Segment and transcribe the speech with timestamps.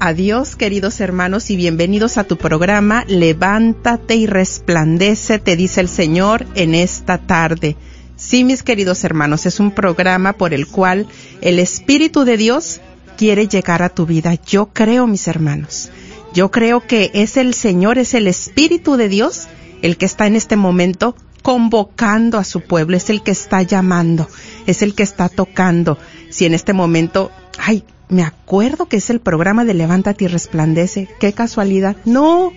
[0.00, 5.88] a Dios, queridos hermanos, y bienvenidos a tu programa Levántate y resplandece, te dice el
[5.88, 7.76] Señor en esta tarde.
[8.16, 11.06] Sí, mis queridos hermanos, es un programa por el cual
[11.40, 12.80] el Espíritu de Dios
[13.16, 14.34] quiere llegar a tu vida.
[14.44, 15.90] Yo creo, mis hermanos,
[16.34, 19.46] yo creo que es el Señor, es el Espíritu de Dios
[19.82, 24.28] el que está en este momento convocando a su pueblo, es el que está llamando,
[24.66, 25.96] es el que está tocando.
[26.28, 31.08] Si en este momento, ay, me acuerdo que es el programa de Levántate y Resplandece.
[31.20, 31.96] Qué casualidad.
[32.04, 32.52] No,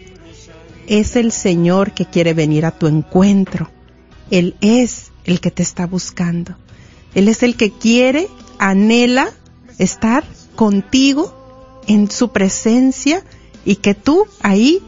[0.87, 3.69] es el Señor que quiere venir a tu encuentro.
[4.29, 6.55] Él es el que te está buscando.
[7.13, 8.27] Él es el que quiere,
[8.59, 9.29] anhela
[9.77, 10.23] estar
[10.55, 13.23] contigo en su presencia
[13.65, 14.81] y que tú ahí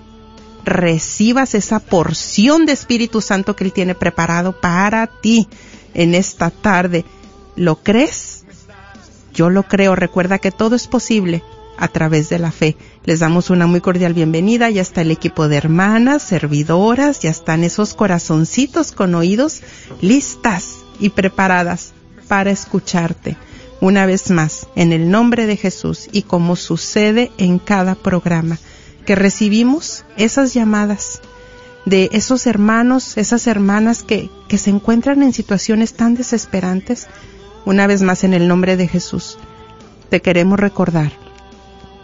[0.63, 5.47] recibas esa porción de Espíritu Santo que Él tiene preparado para ti
[5.93, 7.03] en esta tarde.
[7.55, 8.32] ¿Lo crees?
[9.33, 11.43] Yo lo creo, recuerda que todo es posible
[11.77, 12.77] a través de la fe.
[13.03, 17.63] Les damos una muy cordial bienvenida, ya está el equipo de hermanas, servidoras, ya están
[17.63, 19.61] esos corazoncitos con oídos
[20.01, 21.93] listas y preparadas
[22.27, 23.35] para escucharte.
[23.81, 28.57] Una vez más, en el nombre de Jesús y como sucede en cada programa,
[29.05, 31.21] que recibimos esas llamadas
[31.85, 37.07] de esos hermanos, esas hermanas que, que se encuentran en situaciones tan desesperantes,
[37.65, 39.37] una vez más en el nombre de Jesús,
[40.09, 41.11] te queremos recordar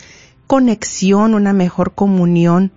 [0.46, 2.72] conexión, una mejor comunión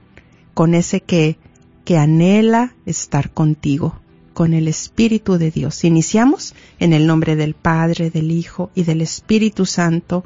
[0.53, 1.37] con ese que
[1.83, 3.99] que anhela estar contigo,
[4.33, 5.83] con el Espíritu de Dios.
[5.83, 10.25] Iniciamos en el nombre del Padre, del Hijo y del Espíritu Santo.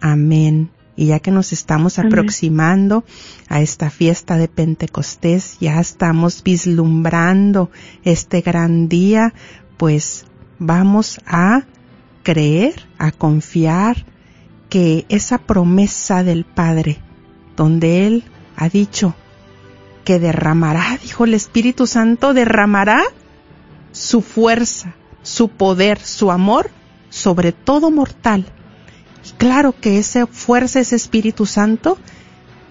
[0.00, 3.04] Amén Y ya que nos estamos aproximando
[3.48, 7.70] a esta fiesta de Pentecostés, ya estamos vislumbrando
[8.04, 9.32] este gran día,
[9.78, 10.26] pues
[10.58, 11.64] vamos a
[12.22, 14.04] creer, a confiar
[14.68, 16.98] que esa promesa del Padre,
[17.56, 18.24] donde Él
[18.56, 19.14] ha dicho
[20.04, 23.02] que derramará, dijo el Espíritu Santo, derramará
[23.92, 26.70] su fuerza, su poder, su amor
[27.12, 28.46] sobre todo mortal
[29.38, 31.98] claro que esa fuerza, ese Espíritu Santo,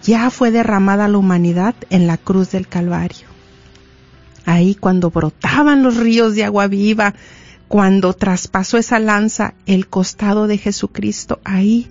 [0.03, 3.27] ya fue derramada a la humanidad en la cruz del Calvario.
[4.45, 7.13] Ahí cuando brotaban los ríos de agua viva,
[7.67, 11.89] cuando traspasó esa lanza el costado de Jesucristo, ahí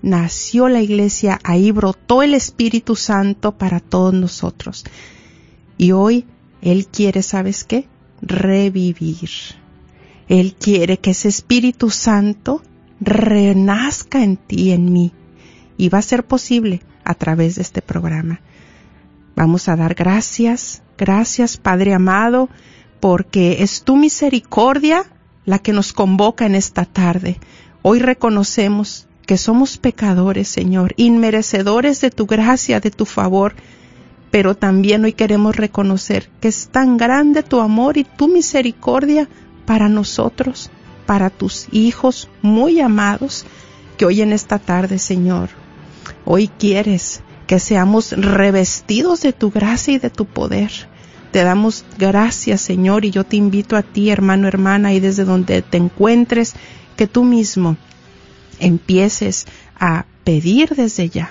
[0.00, 4.84] nació la iglesia, ahí brotó el Espíritu Santo para todos nosotros.
[5.78, 6.26] Y hoy
[6.60, 7.86] Él quiere, ¿sabes qué?
[8.20, 9.30] Revivir.
[10.28, 12.62] Él quiere que ese Espíritu Santo
[13.04, 15.12] renazca en ti en mí.
[15.76, 18.40] Y va a ser posible a través de este programa.
[19.34, 22.48] Vamos a dar gracias, gracias Padre amado,
[23.00, 25.04] porque es tu misericordia
[25.44, 27.40] la que nos convoca en esta tarde.
[27.80, 33.54] Hoy reconocemos que somos pecadores, Señor, inmerecedores de tu gracia, de tu favor,
[34.30, 39.28] pero también hoy queremos reconocer que es tan grande tu amor y tu misericordia
[39.66, 40.70] para nosotros
[41.12, 43.44] para tus hijos muy amados
[43.98, 45.50] que hoy en esta tarde, Señor,
[46.24, 50.70] hoy quieres que seamos revestidos de tu gracia y de tu poder.
[51.30, 55.60] Te damos gracias, Señor, y yo te invito a ti, hermano, hermana, y desde donde
[55.60, 56.54] te encuentres,
[56.96, 57.76] que tú mismo
[58.58, 59.46] empieces
[59.78, 61.30] a pedir desde ya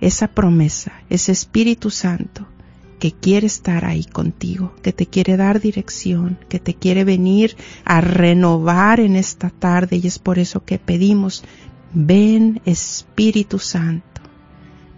[0.00, 2.48] esa promesa, ese Espíritu Santo
[3.04, 7.54] que quiere estar ahí contigo, que te quiere dar dirección, que te quiere venir
[7.84, 11.44] a renovar en esta tarde y es por eso que pedimos,
[11.92, 14.13] ven Espíritu Santo.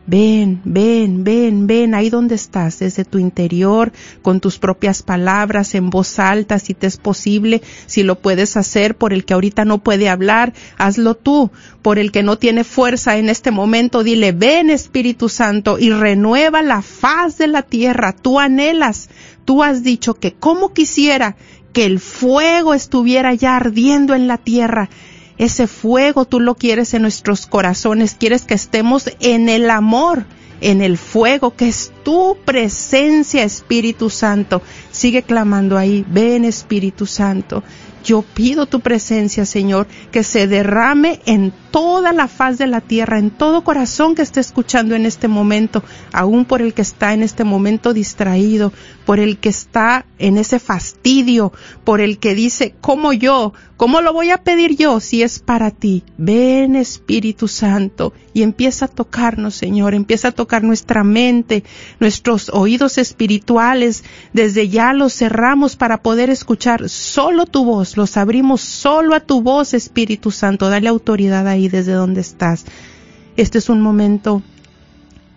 [0.09, 3.93] Ven, ven, ven, ven, ahí donde estás, desde tu interior,
[4.23, 8.97] con tus propias palabras, en voz alta, si te es posible, si lo puedes hacer
[8.97, 11.51] por el que ahorita no puede hablar, hazlo tú,
[11.83, 16.63] por el que no tiene fuerza en este momento, dile, ven Espíritu Santo y renueva
[16.63, 19.09] la faz de la tierra, tú anhelas,
[19.45, 21.35] tú has dicho que como quisiera
[21.73, 24.89] que el fuego estuviera ya ardiendo en la tierra,
[25.39, 30.25] ese fuego tú lo quieres en nuestros corazones, quieres que estemos en el amor,
[30.61, 34.63] en el fuego que es tu presencia, Espíritu Santo.
[34.91, 37.63] Sigue clamando ahí, ven Espíritu Santo.
[38.07, 43.19] Yo pido tu presencia, Señor, que se derrame en toda la faz de la tierra,
[43.19, 45.83] en todo corazón que esté escuchando en este momento,
[46.13, 48.73] aún por el que está en este momento distraído,
[49.05, 53.53] por el que está en ese fastidio, por el que dice, ¿cómo yo?
[53.77, 56.03] ¿Cómo lo voy a pedir yo si es para ti?
[56.17, 61.63] Ven Espíritu Santo y empieza a tocarnos, Señor, empieza a tocar nuestra mente,
[62.01, 68.61] nuestros oídos espirituales, desde ya los cerramos para poder escuchar solo tu voz, los abrimos
[68.61, 72.65] solo a tu voz, Espíritu Santo, dale autoridad ahí desde donde estás.
[73.37, 74.43] Este es un momento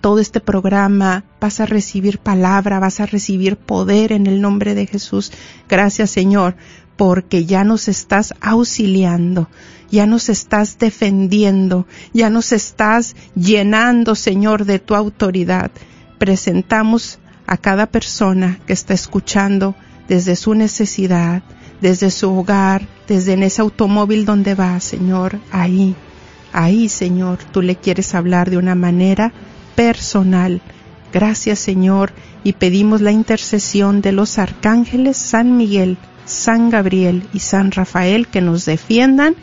[0.02, 4.88] todo este programa, vas a recibir palabra, vas a recibir poder en el nombre de
[4.88, 5.32] Jesús.
[5.68, 6.56] Gracias Señor,
[6.96, 9.50] porque ya nos estás auxiliando,
[9.92, 15.72] ya nos estás defendiendo, ya nos estás llenando Señor de tu autoridad.
[16.18, 19.76] Presentamos a cada persona que está escuchando
[20.08, 21.44] desde su necesidad,
[21.82, 25.96] desde su hogar, desde en ese automóvil donde va, Señor, ahí,
[26.54, 29.32] ahí, Señor, tú le quieres hablar de una manera
[29.76, 30.62] personal.
[31.12, 32.12] Gracias Señor
[32.44, 38.42] y pedimos la intercesión de los arcángeles San Miguel, San Gabriel y San Rafael que
[38.42, 39.36] nos defiendan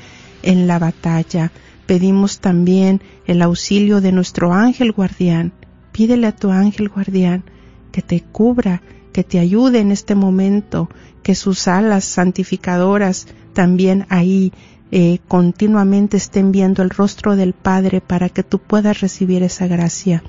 [0.43, 1.50] en la batalla.
[1.87, 5.52] Pedimos también el auxilio de nuestro ángel guardián.
[5.93, 7.45] Pídele a tu ángel guardián
[7.90, 8.83] que te cubra,
[9.16, 10.90] que te ayude en este momento,
[11.23, 14.52] que sus alas santificadoras también ahí
[14.90, 20.23] eh, continuamente estén viendo el rostro del Padre para que tú puedas recibir esa gracia.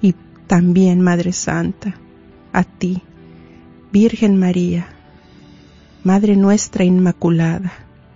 [0.00, 0.14] Y
[0.46, 1.96] también, Madre Santa,
[2.54, 3.02] a ti,
[3.92, 4.88] Virgen María,
[6.02, 7.72] Madre nuestra Inmaculada,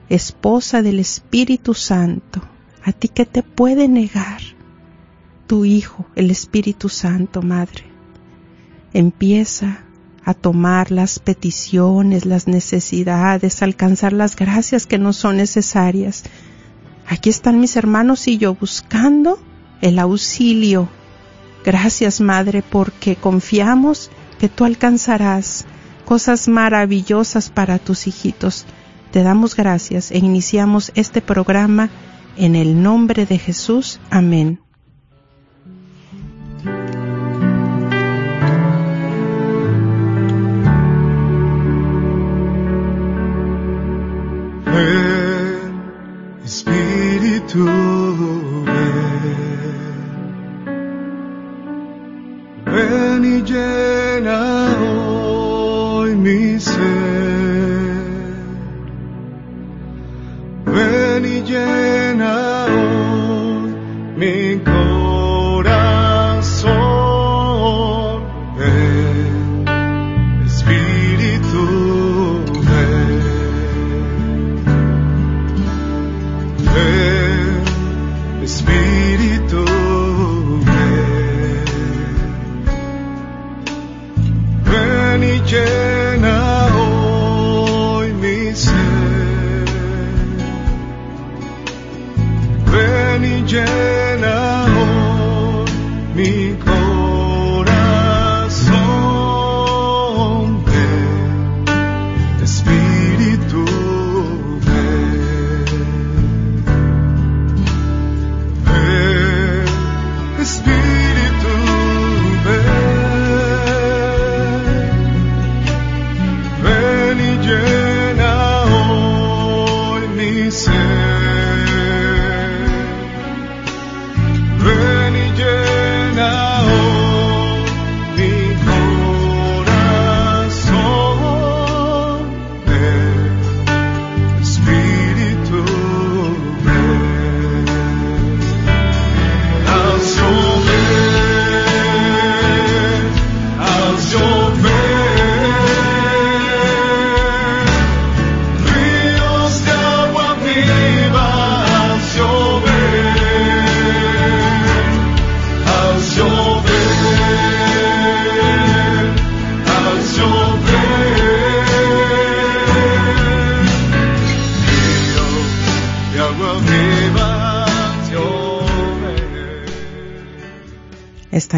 [0.09, 2.41] esposa del Espíritu Santo,
[2.83, 4.41] a ti que te puede negar
[5.47, 7.94] tu Hijo, el Espíritu Santo, Madre.
[8.95, 9.85] Empieza
[10.25, 16.25] a tomar las peticiones, las necesidades, alcanzar las gracias que no son necesarias.
[17.07, 19.39] Aquí están mis hermanos y yo buscando
[19.83, 20.89] el auxilio.
[21.65, 25.67] Gracias, Madre, porque confiamos que tú alcanzarás
[26.05, 28.65] cosas maravillosas para tus hijitos.
[29.11, 31.91] Te damos gracias e iniciamos este programa
[32.37, 34.64] En el nombre de Jesús, amén.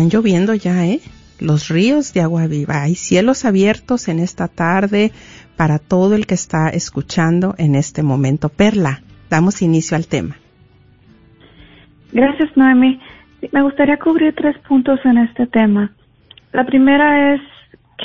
[0.07, 1.01] Están lloviendo ya, ¿eh?
[1.41, 2.83] Los ríos de agua viva.
[2.83, 5.11] Hay cielos abiertos en esta tarde
[5.57, 8.49] para todo el que está escuchando en este momento.
[8.49, 10.37] Perla, damos inicio al tema.
[12.13, 13.01] Gracias, Noemi.
[13.51, 15.91] Me gustaría cubrir tres puntos en este tema.
[16.53, 17.41] La primera es,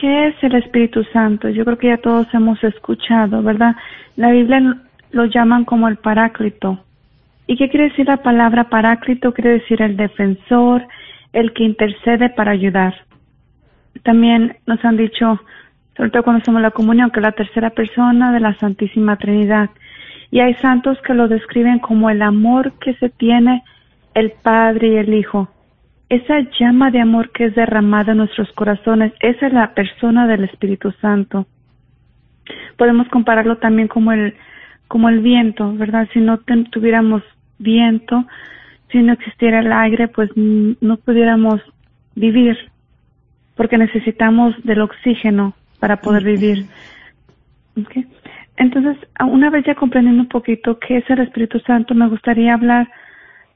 [0.01, 1.49] ¿qué es el Espíritu Santo?
[1.49, 3.75] Yo creo que ya todos hemos escuchado, ¿verdad?
[4.15, 4.81] La Biblia
[5.11, 6.83] lo llaman como el Paráclito.
[7.45, 9.33] ¿Y qué quiere decir la palabra Paráclito?
[9.33, 10.87] Quiere decir el defensor,
[11.33, 12.95] el que intercede para ayudar.
[14.03, 15.39] También nos han dicho,
[15.95, 19.69] sobre todo cuando hacemos la comunión, que la tercera persona de la Santísima Trinidad.
[20.31, 23.63] Y hay santos que lo describen como el amor que se tiene
[24.13, 25.49] el Padre y el Hijo.
[26.09, 30.43] Esa llama de amor que es derramada en nuestros corazones, esa es la persona del
[30.43, 31.47] Espíritu Santo.
[32.77, 34.35] Podemos compararlo también como el,
[34.87, 36.09] como el viento, ¿verdad?
[36.11, 37.23] Si no tuviéramos
[37.59, 38.25] viento,
[38.91, 41.61] si no existiera el aire, pues mm, no pudiéramos
[42.15, 42.57] vivir,
[43.55, 46.65] porque necesitamos del oxígeno para poder vivir.
[48.57, 52.89] Entonces, una vez ya comprendiendo un poquito qué es el Espíritu Santo, me gustaría hablar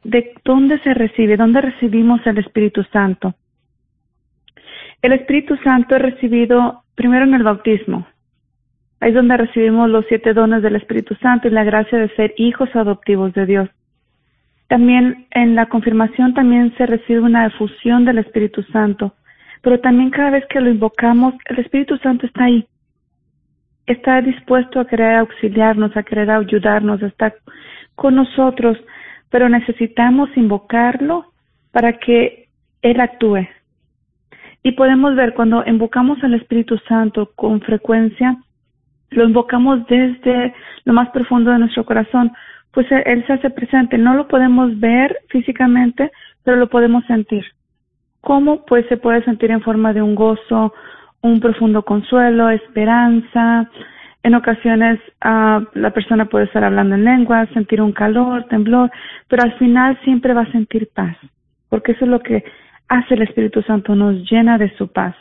[0.04, 3.36] de dónde se recibe, dónde recibimos el Espíritu Santo.
[5.02, 8.08] El Espíritu Santo es recibido primero en el bautismo.
[9.00, 12.34] Ahí es donde recibimos los siete dones del Espíritu Santo y la gracia de ser
[12.38, 13.70] hijos adoptivos de Dios.
[14.68, 19.14] También en la confirmación también se recibe una efusión del Espíritu Santo,
[19.62, 22.68] pero también cada vez que lo invocamos, el Espíritu Santo está ahí.
[23.86, 27.34] Está dispuesto a querer auxiliarnos, a querer ayudarnos, está
[27.94, 28.78] con nosotros,
[29.30, 31.32] pero necesitamos invocarlo
[31.72, 32.50] para que
[32.82, 33.48] Él actúe.
[34.64, 38.38] Y podemos ver cuando invocamos al Espíritu Santo con frecuencia,
[39.12, 40.54] lo invocamos desde
[40.86, 42.32] lo más profundo de nuestro corazón,
[42.76, 43.98] pues Él, Él se hace presente.
[43.98, 46.12] No lo podemos ver físicamente,
[46.44, 47.44] pero lo podemos sentir.
[48.22, 48.66] ¿Cómo?
[48.66, 50.74] Pues se puede sentir en forma de un gozo,
[51.22, 53.70] un profundo consuelo, esperanza.
[54.24, 58.92] En ocasiones ah, la persona puede estar hablando en lengua, sentir un calor, temblor,
[59.28, 61.16] pero al final siempre va a sentir paz,
[61.70, 62.44] porque eso es lo que
[62.88, 65.16] hace el Espíritu Santo, nos llena de su paz.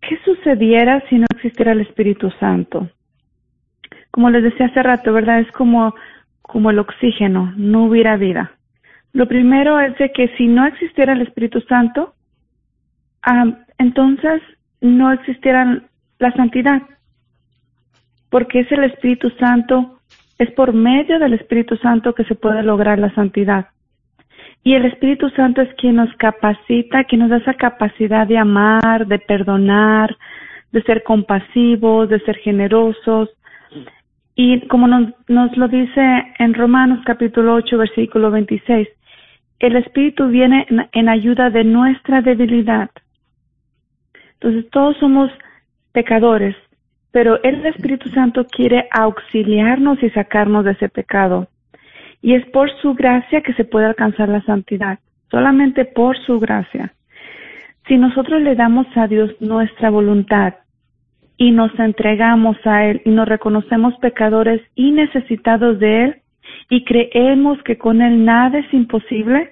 [0.00, 2.88] ¿Qué sucediera si no existiera el Espíritu Santo?
[4.16, 5.40] Como les decía hace rato, ¿verdad?
[5.40, 5.94] Es como,
[6.40, 8.52] como el oxígeno, no hubiera vida.
[9.12, 12.14] Lo primero es de que si no existiera el Espíritu Santo,
[13.76, 14.40] entonces
[14.80, 15.82] no existiera
[16.18, 16.80] la santidad,
[18.30, 20.00] porque es el Espíritu Santo
[20.38, 23.66] Es por medio del Espíritu Santo que se puede lograr la santidad.
[24.62, 29.06] Y el Espíritu Santo es quien nos capacita, quien nos da esa capacidad de amar,
[29.06, 30.16] de perdonar,
[30.72, 33.28] de ser compasivos, de ser generosos.
[34.38, 36.02] Y como nos, nos lo dice
[36.38, 38.86] en Romanos capítulo 8, versículo 26,
[39.60, 42.90] el Espíritu viene en, en ayuda de nuestra debilidad.
[44.34, 45.30] Entonces todos somos
[45.92, 46.54] pecadores,
[47.12, 51.48] pero el Espíritu Santo quiere auxiliarnos y sacarnos de ese pecado.
[52.20, 54.98] Y es por su gracia que se puede alcanzar la santidad,
[55.30, 56.92] solamente por su gracia.
[57.88, 60.54] Si nosotros le damos a Dios nuestra voluntad
[61.36, 66.22] y nos entregamos a Él y nos reconocemos pecadores y necesitados de Él
[66.70, 69.50] y creemos que con Él nada es imposible,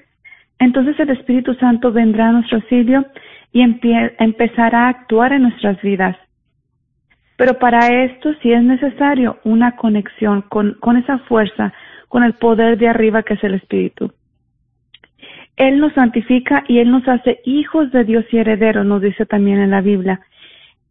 [0.58, 3.04] entonces el Espíritu Santo vendrá a nuestro auxilio
[3.52, 6.16] y empezará a actuar en nuestras vidas.
[7.36, 11.72] Pero para esto sí es necesario una conexión con, con esa fuerza,
[12.08, 14.12] con el poder de arriba que es el Espíritu.
[15.56, 19.60] Él nos santifica y Él nos hace hijos de Dios y herederos, nos dice también
[19.60, 20.20] en la Biblia.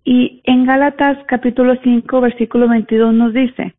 [0.04, 3.74] Y en Gálatas capítulo 5 versículo 22 nos dice,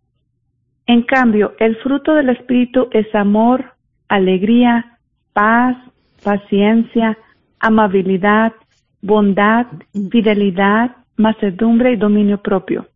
[0.87, 3.75] en cambio, el fruto del Espíritu es amor,
[4.09, 4.99] alegría,
[5.33, 5.77] paz,
[6.23, 7.17] paciencia,
[7.59, 8.53] amabilidad,
[9.01, 9.67] bondad,
[10.11, 12.87] fidelidad, macedumbre y dominio propio.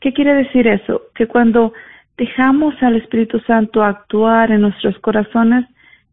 [0.00, 1.02] ¿Qué quiere decir eso?
[1.14, 1.72] Que cuando
[2.16, 5.66] dejamos al Espíritu Santo actuar en nuestros corazones,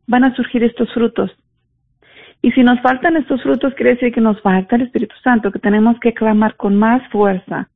[0.07, 1.31] van a surgir estos frutos.
[2.41, 5.59] Y si nos faltan estos frutos, quiere decir que nos falta el Espíritu Santo, que
[5.59, 7.67] tenemos que clamar con más fuerza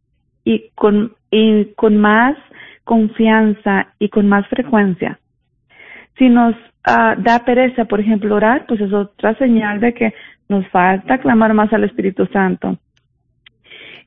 [0.43, 2.37] y con, y con más
[2.83, 5.19] confianza y con más frecuencia.
[6.17, 10.13] Si nos uh, da pereza, por ejemplo, orar, pues es otra señal de que
[10.49, 12.77] nos falta clamar más al Espíritu Santo.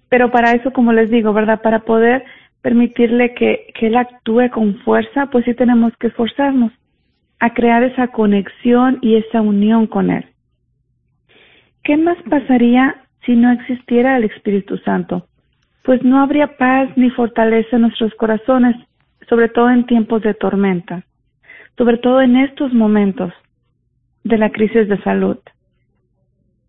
[0.09, 1.61] Pero para eso, como les digo, ¿verdad?
[1.63, 2.25] Para poder
[2.63, 6.73] permitirle que, que Él actúe con fuerza, pues sí tenemos que esforzarnos
[7.41, 10.25] a crear esa conexión y esa unión con Él.
[11.85, 15.27] ¿Qué más pasaría si no existiera el Espíritu Santo?
[15.83, 18.75] Pues no habría paz ni fortaleza en nuestros corazones,
[19.29, 21.05] sobre todo en tiempos de tormenta,
[21.77, 23.35] sobre todo en estos momentos
[24.25, 25.37] de la crisis de salud.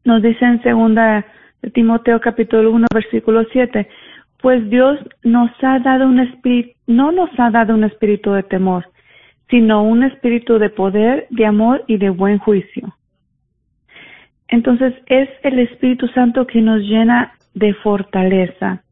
[0.03, 1.25] Nos dice en segunda
[1.61, 3.87] de Timoteo capítulo 1 versículo 7,
[4.41, 8.85] pues Dios nos ha dado un espíritu, no nos ha dado un espíritu de temor,
[9.49, 12.93] sino un espíritu de poder, de amor y de buen juicio.
[14.47, 18.83] Entonces es el Espíritu Santo que nos llena de fortaleza.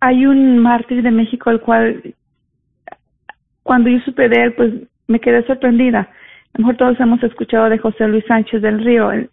[0.00, 2.14] hay un mártir de México al cual
[3.66, 4.72] cuando yo supe de él, pues
[5.08, 6.00] me quedé sorprendida.
[6.00, 6.08] A
[6.54, 9.28] lo mejor todos hemos escuchado de José Luis Sánchez del Río, el,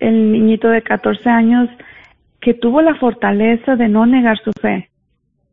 [0.00, 1.68] niñito de 14 años
[2.40, 4.88] que tuvo la fortaleza de no negar su fe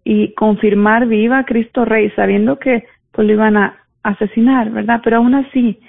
[0.04, 5.02] y confirmar viva Cristo Rey, sabiendo que pues lo iban a asesinar, ¿verdad?
[5.04, 5.80] Pero aún así,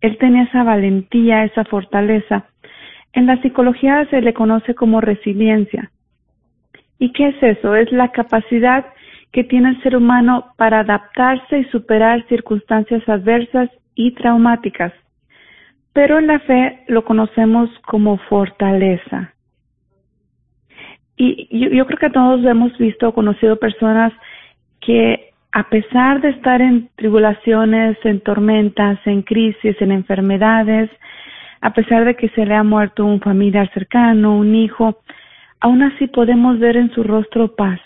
[0.00, 2.46] él tenía esa valentía, esa fortaleza.
[3.12, 5.90] En la psicología se le conoce como resiliencia.
[6.98, 7.74] ¿Y qué es eso?
[7.74, 8.86] Es la capacidad
[9.32, 14.92] que tiene el ser humano para adaptarse y superar circunstancias adversas y traumáticas.
[15.92, 19.34] Pero en la fe lo conocemos como fortaleza.
[21.16, 24.12] Y yo, creo que todos hemos visto o conocido personas
[24.80, 30.90] que a pesar de estar en tribulaciones, en tormentas, en crisis, en enfermedades,
[31.60, 35.00] a pesar de que se le ha muerto un familiar cercano, un hijo,
[35.60, 37.80] aún así podemos ver en su rostro paz.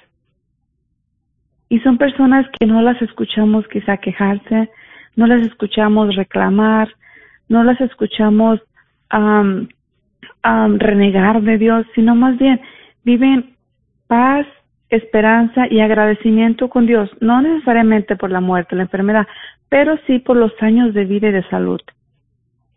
[1.68, 4.68] Y son personas que no las escuchamos quizá quejarse,
[5.16, 6.88] no las escuchamos reclamar,
[7.48, 8.60] no las escuchamos
[10.42, 12.60] renegar de Dios, sino más bien
[13.04, 13.54] viven
[14.06, 14.46] paz,
[14.96, 19.26] esperanza y agradecimiento con Dios, no necesariamente por la muerte, la enfermedad,
[19.68, 21.80] pero sí por los años de vida y de salud.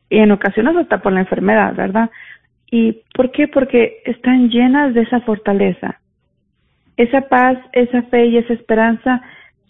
[0.09, 2.09] Y en ocasiones hasta por la enfermedad, ¿verdad?
[2.71, 3.47] ¿Y por qué?
[3.47, 5.99] Porque están llenas de esa fortaleza.
[6.95, 9.21] Esa paz, esa fe y esa esperanza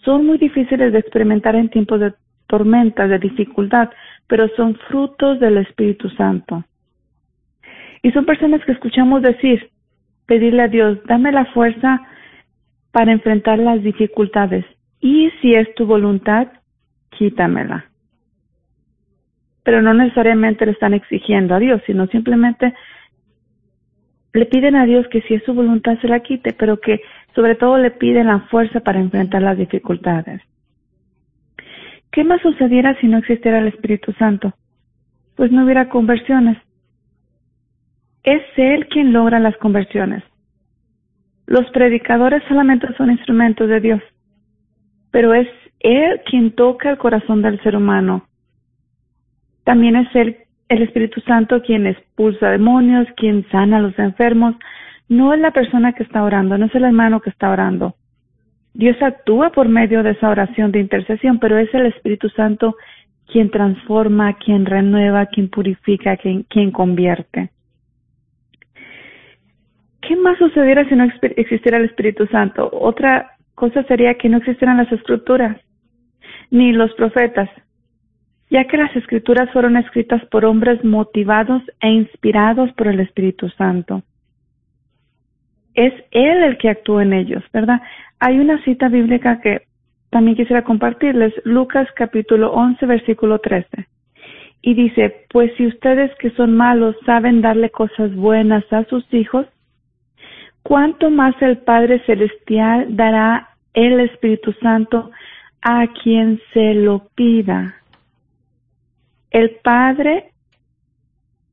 [0.04, 2.12] son muy difíciles de experimentar en tiempos de
[2.46, 3.90] tormenta, de dificultad,
[4.28, 6.64] pero son frutos del Espíritu Santo.
[8.02, 9.68] Y son personas que escuchamos decir,
[10.26, 12.06] pedirle a Dios, dame la fuerza
[12.96, 14.64] para enfrentar las dificultades
[15.02, 16.48] y si es tu voluntad,
[17.10, 17.90] quítamela.
[19.64, 22.72] Pero no necesariamente le están exigiendo a Dios, sino simplemente
[24.32, 27.02] le piden a Dios que si es su voluntad se la quite, pero que
[27.34, 30.40] sobre todo le piden la fuerza para enfrentar las dificultades.
[32.10, 34.54] ¿Qué más sucediera si no existiera el Espíritu Santo?
[35.34, 36.56] Pues no hubiera conversiones.
[38.22, 40.24] Es Él quien logra las conversiones.
[41.46, 44.02] Los predicadores solamente son instrumentos de Dios.
[45.12, 45.48] pero es
[45.80, 48.26] Él quien toca el corazón del ser humano.
[49.64, 50.36] También es Él,
[50.68, 54.56] el Espíritu Santo quien expulsa demonios, quien sana a los enfermos.
[55.08, 57.94] No es la persona que está orando, no es el hermano que está orando.
[58.74, 62.76] Dios actúa por medio de esa oración de intercesión, pero es el Espíritu Santo
[63.26, 67.50] quien transforma, quien renueva, quien purifica, quien, quien convierte.
[70.06, 71.04] ¿Qué más sucediera si no
[71.36, 72.70] existiera el Espíritu Santo?
[72.72, 75.56] Otra cosa sería que no existieran las escrituras,
[76.50, 77.50] ni los profetas,
[78.48, 84.02] ya que las escrituras fueron escritas por hombres motivados e inspirados por el Espíritu Santo.
[85.74, 87.80] Es Él el que actúa en ellos, ¿verdad?
[88.20, 89.62] Hay una cita bíblica que
[90.10, 93.88] también quisiera compartirles, Lucas capítulo 11, versículo 13.
[94.62, 99.46] Y dice, pues si ustedes que son malos saben darle cosas buenas a sus hijos,
[100.66, 105.12] ¿cuánto más el Padre Celestial dará el Espíritu Santo
[105.62, 107.76] a quien se lo pida?
[109.30, 110.32] El Padre,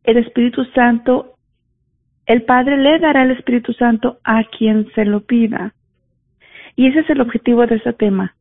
[0.04, 1.36] el Espíritu Santo,
[2.26, 5.76] el Padre le dará el Espíritu Santo a quien se lo pida.
[6.76, 8.34] Y ese es el objetivo de este tema,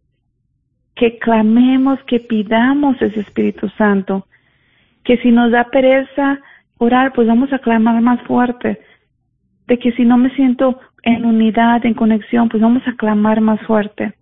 [0.94, 4.26] que clamemos, que pidamos ese Espíritu Santo,
[5.04, 6.40] que si nos da pereza
[6.78, 8.80] orar, pues vamos a clamar más fuerte,
[9.66, 13.60] de que si no me siento en unidad, en conexión, pues vamos a clamar más
[13.62, 14.14] fuerte.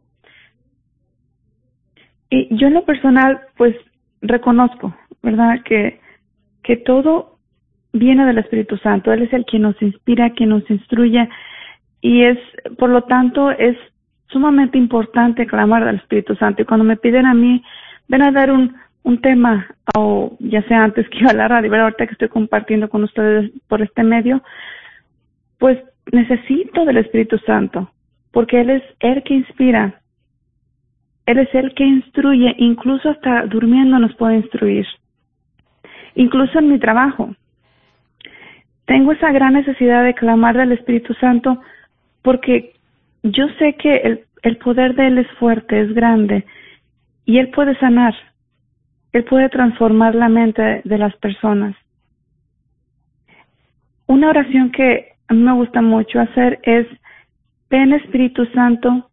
[2.31, 3.74] Y yo en lo personal, pues
[4.22, 5.62] reconozco, ¿verdad?
[5.64, 6.00] Que,
[6.62, 7.38] que todo
[7.92, 9.12] viene del Espíritu Santo.
[9.12, 11.29] Él es el que nos inspira, quien nos instruye
[12.00, 12.38] y es,
[12.79, 13.76] por lo tanto, es
[14.29, 16.62] sumamente importante clamar al Espíritu Santo.
[16.62, 17.62] Y cuando me piden a mí,
[18.09, 21.74] ven a dar un, un tema, o ya sea antes que iba a la radio,
[21.74, 24.42] ahorita que estoy compartiendo con ustedes por este medio,
[25.61, 25.79] pues
[26.11, 27.92] necesito del Espíritu Santo,
[28.33, 30.01] porque Él es el que inspira,
[31.27, 34.87] Él es el que instruye, incluso hasta durmiendo nos puede instruir,
[36.14, 37.37] incluso en mi trabajo.
[38.87, 41.61] Tengo esa gran necesidad de clamar del Espíritu Santo
[42.23, 42.73] porque
[43.23, 46.46] yo sé que el, el poder de Él es fuerte, es grande,
[47.27, 48.14] y Él puede sanar,
[49.12, 51.77] Él puede transformar la mente de las personas.
[54.07, 56.87] Una oración que me gusta mucho hacer es,
[57.69, 59.11] ven Espíritu Santo,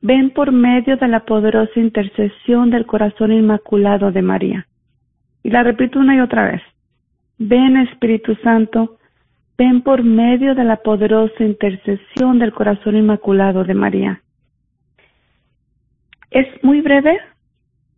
[0.00, 4.66] ven por medio de la poderosa intercesión del corazón inmaculado de María.
[5.42, 6.62] Y la repito una y otra vez.
[7.38, 8.98] Ven Espíritu Santo,
[9.58, 14.22] ven por medio de la poderosa intercesión del corazón inmaculado de María.
[16.30, 17.18] Es muy breve,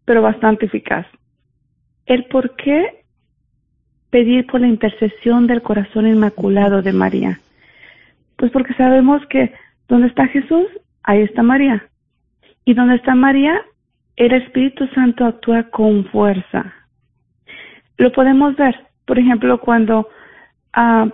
[0.05, 1.07] pero bastante eficaz.
[2.07, 3.05] El por qué
[4.11, 7.41] pedir por la intercesión del corazón inmaculado de María.
[8.37, 9.53] Pues porque sabemos que
[9.89, 10.67] donde está Jesús,
[11.03, 11.89] ahí está María.
[12.65, 13.63] Y donde está María,
[14.17, 16.73] el Espíritu Santo actúa con fuerza.
[17.99, 20.09] Lo podemos ver, por ejemplo, cuando
[20.73, 21.09] ah,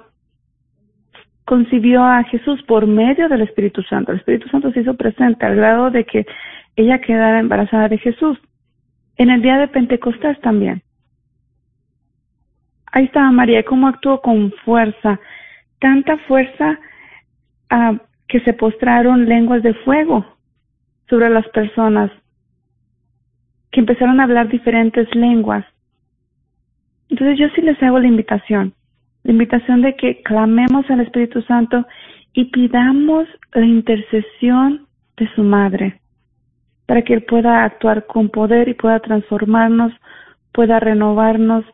[1.45, 4.13] concibió a Jesús por medio del Espíritu Santo.
[4.13, 6.27] El Espíritu Santo se hizo presente al grado de que
[6.77, 8.39] ella quedara embarazada de Jesús.
[9.17, 10.83] En el día de Pentecostés también.
[12.93, 15.19] Ahí estaba María, cómo actuó con fuerza,
[15.81, 16.79] tanta fuerza
[17.71, 17.97] uh,
[18.29, 20.25] que se postraron lenguas de fuego
[21.09, 22.11] sobre las personas,
[23.71, 25.65] que empezaron a hablar diferentes lenguas.
[27.09, 28.75] Entonces yo sí les hago la invitación
[29.25, 31.87] la invitación de que clamemos al Espíritu Santo
[32.33, 36.01] y pidamos la intercesión de su Madre
[36.87, 39.93] para que Él pueda actuar con poder y pueda transformarnos,
[40.53, 41.65] pueda renovarnos,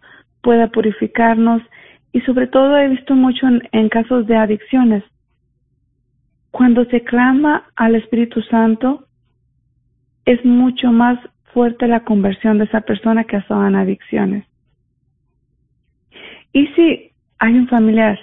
[0.42, 1.62] pueda purificarnos
[2.12, 5.04] y sobre todo he visto mucho en, casos de adicciones.
[6.50, 9.06] Cuando se clama al Espíritu Santo,
[10.24, 11.18] es mucho más
[11.52, 14.46] fuerte la conversión de esa persona que ha estado en adicciones.
[16.52, 18.18] Y si hay un familiar,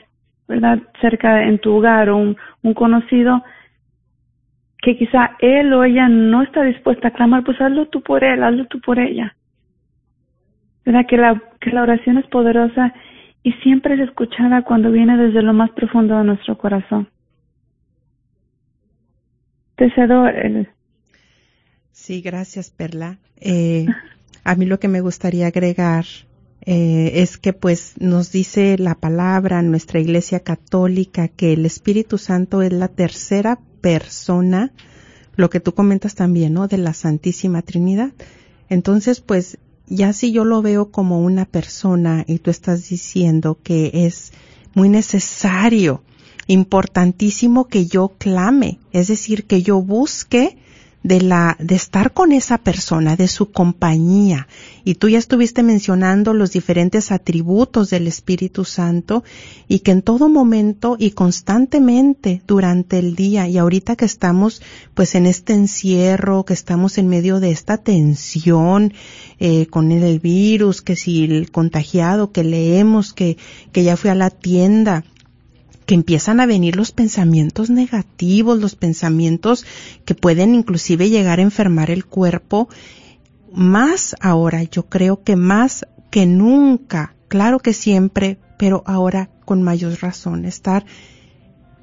[0.48, 0.80] ¿verdad?
[1.00, 3.44] Cerca en tu hogar o un, un conocido
[4.82, 8.44] que quizá él o ella no está dispuesta a clamar, pues hazlo tú por él,
[8.44, 9.36] hazlo tú por ella.
[10.86, 11.06] ¿Verdad?
[11.08, 12.94] Que la, que la oración es poderosa
[13.44, 17.10] y siempre es escuchada cuando viene desde lo más profundo de nuestro corazón.
[19.76, 20.70] Te cedo el...
[21.92, 23.18] Sí, gracias, Perla.
[23.40, 23.86] Eh,
[24.44, 26.06] a mí lo que me gustaría agregar
[26.62, 32.62] eh, es que pues nos dice la palabra nuestra Iglesia Católica que el Espíritu Santo
[32.62, 34.72] es la tercera persona,
[35.36, 36.68] lo que tú comentas también, ¿no?
[36.68, 38.12] De la Santísima Trinidad.
[38.70, 43.92] Entonces, pues ya si yo lo veo como una persona y tú estás diciendo que
[44.06, 44.32] es
[44.74, 46.02] muy necesario,
[46.48, 50.58] importantísimo que yo clame, es decir, que yo busque
[51.06, 54.48] de la, de estar con esa persona, de su compañía.
[54.84, 59.24] Y tú ya estuviste mencionando los diferentes atributos del Espíritu Santo
[59.68, 64.64] y que en todo momento y constantemente durante el día y ahorita que estamos
[64.96, 68.92] pues en este encierro, que estamos en medio de esta tensión
[69.40, 73.38] eh, con el virus, que si el contagiado, que leemos, que,
[73.72, 75.04] que ya fui a la tienda,
[75.86, 79.66] que empiezan a venir los pensamientos negativos, los pensamientos
[80.06, 82.70] que pueden inclusive llegar a enfermar el cuerpo,
[83.54, 90.02] más ahora, yo creo que más que nunca, claro que siempre, pero ahora con mayor
[90.02, 90.86] razón, estar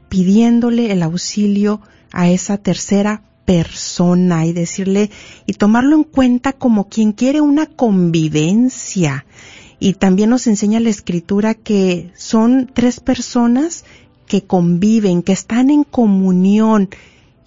[0.08, 1.80] pidiéndole el auxilio
[2.12, 5.10] a esa tercera persona y decirle
[5.46, 9.24] y tomarlo en cuenta como quien quiere una convivencia,
[9.82, 13.84] y también nos enseña la escritura que son tres personas
[14.28, 16.88] que conviven, que están en comunión.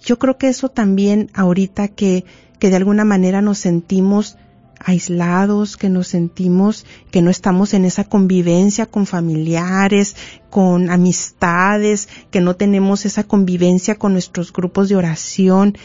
[0.04, 2.26] Yo creo que eso también ahorita que,
[2.58, 4.36] que de alguna manera nos sentimos
[4.78, 10.14] aislados, que nos sentimos que no estamos en esa convivencia con familiares,
[10.50, 15.78] con amistades, que no tenemos esa convivencia con nuestros grupos de oración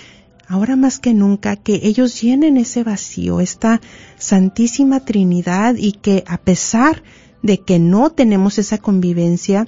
[0.51, 3.79] ahora más que nunca, que ellos llenen ese vacío, esta
[4.17, 7.03] Santísima Trinidad y que a pesar
[7.41, 9.65] de que no tenemos esa convivencia,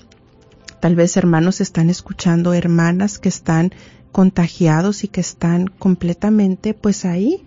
[0.81, 3.71] tal vez hermanos están escuchando, hermanas que están
[4.11, 7.45] contagiados y que están completamente pues ahí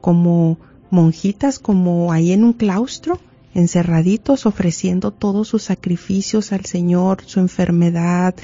[0.00, 0.58] como
[0.90, 3.20] monjitas, como ahí en un claustro,
[3.54, 8.34] encerraditos, ofreciendo todos sus sacrificios al Señor, su enfermedad.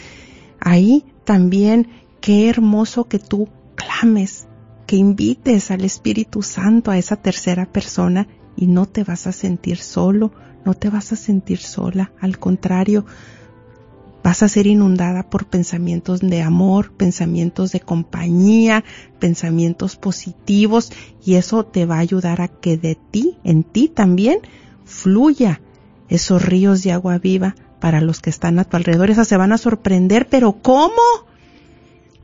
[0.60, 1.88] Ahí también,
[2.20, 3.48] qué hermoso que tú
[4.86, 9.78] que invites al Espíritu Santo a esa tercera persona y no te vas a sentir
[9.78, 10.32] solo,
[10.64, 13.04] no te vas a sentir sola, al contrario,
[14.24, 18.84] vas a ser inundada por pensamientos de amor, pensamientos de compañía,
[19.18, 20.90] pensamientos positivos
[21.24, 24.40] y eso te va a ayudar a que de ti, en ti también,
[24.84, 25.60] fluya
[26.08, 29.10] esos ríos de agua viva para los que están a tu alrededor.
[29.10, 30.92] Esas se van a sorprender, pero ¿cómo?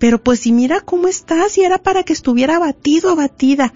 [0.04, 3.72] Pero pues si mira cómo estás y era para que estuviera abatido, abatida.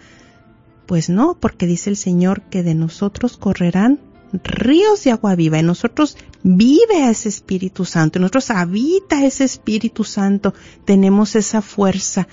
[0.84, 3.98] Pues no, porque dice el Señor que de nosotros correrán
[4.44, 5.58] ríos de agua viva.
[5.58, 10.52] En nosotros vive ese Espíritu Santo, en nosotros habita ese Espíritu Santo.
[10.84, 12.28] Tenemos esa fuerza.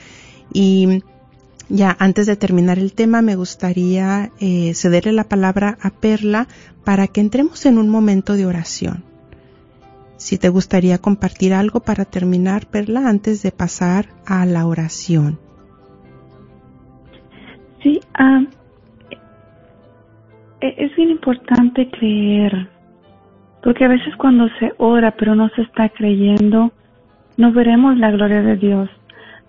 [0.52, 1.02] Y
[1.70, 6.50] ya antes de terminar el tema, me gustaría eh, cederle la palabra a Perla
[6.84, 9.15] para que entremos en un momento de oración
[10.18, 15.40] si te gustaría compartir algo para terminar, Perla, antes de pasar a la oración.
[17.84, 18.02] Sí,
[20.62, 22.68] e-, es bien importante creer,
[23.64, 26.72] porque a veces cuando se ora pero no se está creyendo,
[27.38, 28.90] no veremos la gloria de Dios.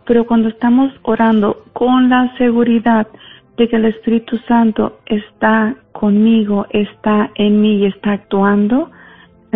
[0.05, 3.09] Pero cuando estamos orando con la seguridad
[3.57, 8.91] de que el Espíritu Santo está conmigo, está en mí y está actuando,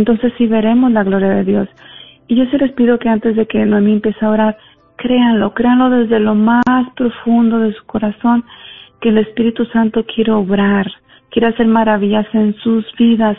[0.00, 1.68] entonces sí veremos la gloria de Dios.
[2.26, 4.56] Y yo se les pido que antes de que Noemí empiece a orar,
[4.96, 6.64] créanlo, créanlo desde lo más
[6.96, 8.44] profundo de su corazón,
[9.00, 10.90] que el Espíritu Santo quiere obrar,
[11.30, 13.36] quiere hacer maravillas en sus vidas.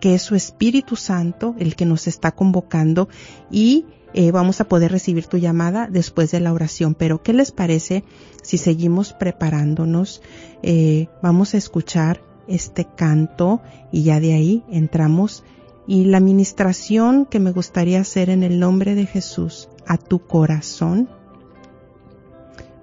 [0.00, 3.08] que es su Espíritu Santo el que nos está convocando
[3.48, 6.96] y eh, vamos a poder recibir tu llamada después de la oración.
[6.96, 8.02] Pero, ¿qué les parece
[8.42, 10.20] si seguimos preparándonos?
[10.64, 15.44] Eh, vamos a escuchar este canto y ya de ahí entramos
[15.86, 21.08] y la ministración que me gustaría hacer en el nombre de Jesús a tu corazón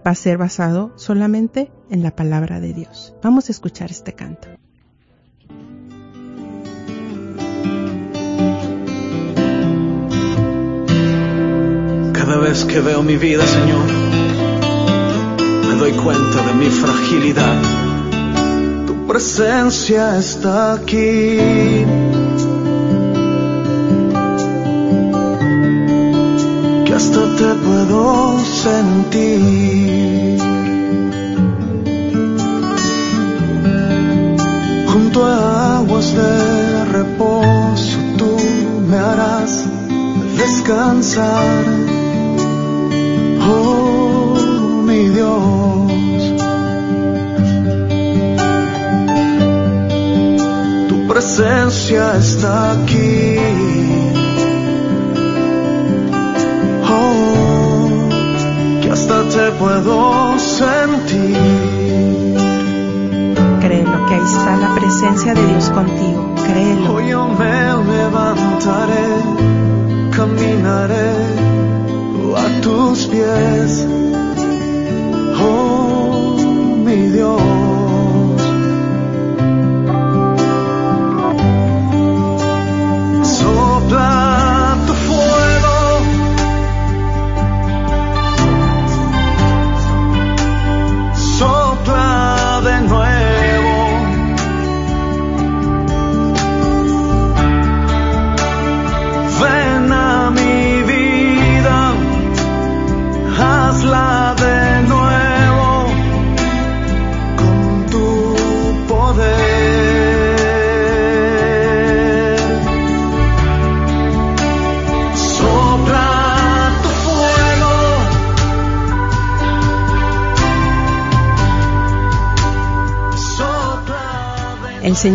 [0.06, 3.14] va a ser basado solamente en la palabra de Dios.
[3.24, 4.48] Vamos a escuchar este canto.
[12.14, 13.86] Cada vez que veo mi vida, Señor,
[15.68, 17.81] me doy cuenta de mi fragilidad
[19.12, 21.36] presencia está aquí.
[26.86, 30.40] Que hasta te puedo sentir.
[34.94, 38.38] Junto a aguas de reposo tú
[38.90, 39.66] me harás
[40.38, 41.66] descansar.
[43.46, 45.91] Oh, mi Dios.
[51.32, 53.38] Presencia está aquí.
[56.90, 58.10] Oh,
[58.82, 61.38] que hasta te puedo sentir.
[63.62, 66.36] Créelo que ahí está la presencia de Dios contigo.
[66.48, 66.96] Créelo.
[66.96, 69.08] Hoy yo me levantaré,
[70.12, 71.12] caminaré
[72.36, 73.88] a tus pies.
[75.40, 76.36] Oh,
[76.84, 77.81] mi Dios.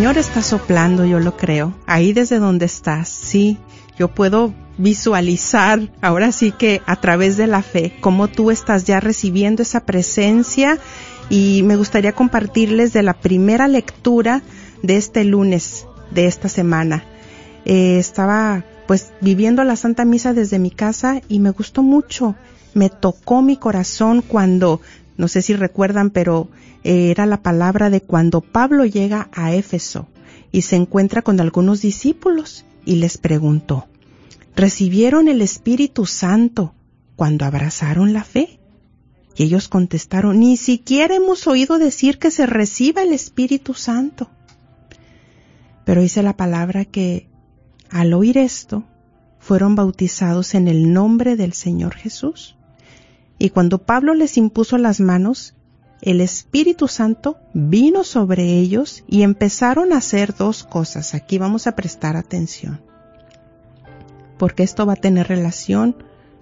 [0.06, 1.74] Señor está soplando, yo lo creo.
[1.84, 3.58] Ahí desde donde estás, sí.
[3.98, 9.00] Yo puedo visualizar, ahora sí que a través de la fe, cómo tú estás ya
[9.00, 10.78] recibiendo esa presencia
[11.28, 14.42] y me gustaría compartirles de la primera lectura
[14.80, 17.02] de este lunes, de esta semana.
[17.64, 22.36] Eh, estaba pues viviendo la Santa Misa desde mi casa y me gustó mucho.
[22.74, 24.80] Me tocó mi corazón cuando,
[25.16, 26.48] no sé si recuerdan, pero
[26.84, 30.08] eh, era la palabra de cuando Pablo llega a Éfeso
[30.52, 33.86] y se encuentra con algunos discípulos y les preguntó,
[34.54, 36.74] ¿recibieron el Espíritu Santo
[37.16, 38.60] cuando abrazaron la fe?
[39.36, 44.30] Y ellos contestaron, ni siquiera hemos oído decir que se reciba el Espíritu Santo.
[45.84, 47.28] Pero dice la palabra que
[47.90, 48.84] al oír esto,
[49.38, 52.56] fueron bautizados en el nombre del Señor Jesús.
[53.38, 55.54] Y cuando Pablo les impuso las manos,
[56.00, 61.14] el Espíritu Santo vino sobre ellos y empezaron a hacer dos cosas.
[61.14, 62.80] Aquí vamos a prestar atención,
[64.38, 65.96] porque esto va a tener relación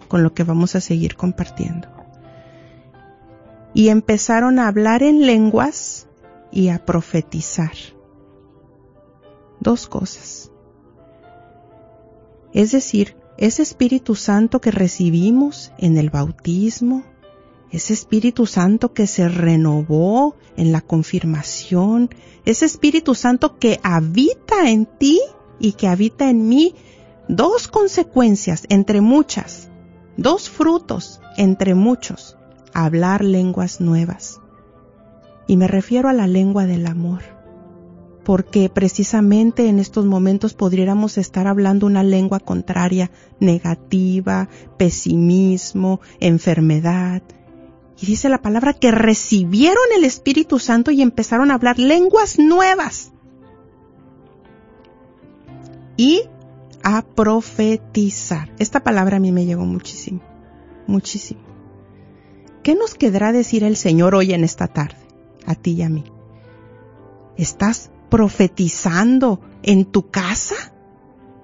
[0.08, 1.88] con lo que vamos a seguir compartiendo.
[3.72, 6.06] Y empezaron a hablar en lenguas
[6.52, 7.72] y a profetizar.
[9.58, 10.52] Dos cosas.
[12.52, 17.04] Es decir, ese Espíritu Santo que recibimos en el bautismo,
[17.70, 22.10] ese Espíritu Santo que se renovó en la confirmación,
[22.44, 25.20] ese Espíritu Santo que habita en ti
[25.58, 26.74] y que habita en mí,
[27.28, 29.68] dos consecuencias entre muchas,
[30.16, 32.36] dos frutos entre muchos,
[32.72, 34.40] hablar lenguas nuevas.
[35.48, 37.33] Y me refiero a la lengua del amor
[38.24, 47.22] porque precisamente en estos momentos podríamos estar hablando una lengua contraria, negativa, pesimismo, enfermedad.
[48.00, 53.12] Y dice la palabra que recibieron el Espíritu Santo y empezaron a hablar lenguas nuevas.
[55.96, 56.22] Y
[56.82, 58.50] a profetizar.
[58.58, 60.20] Esta palabra a mí me llegó muchísimo,
[60.86, 61.40] muchísimo.
[62.62, 64.96] ¿Qué nos quedará decir el Señor hoy en esta tarde?
[65.46, 66.04] A ti y a mí.
[67.36, 70.54] ¿Estás profetizando en tu casa?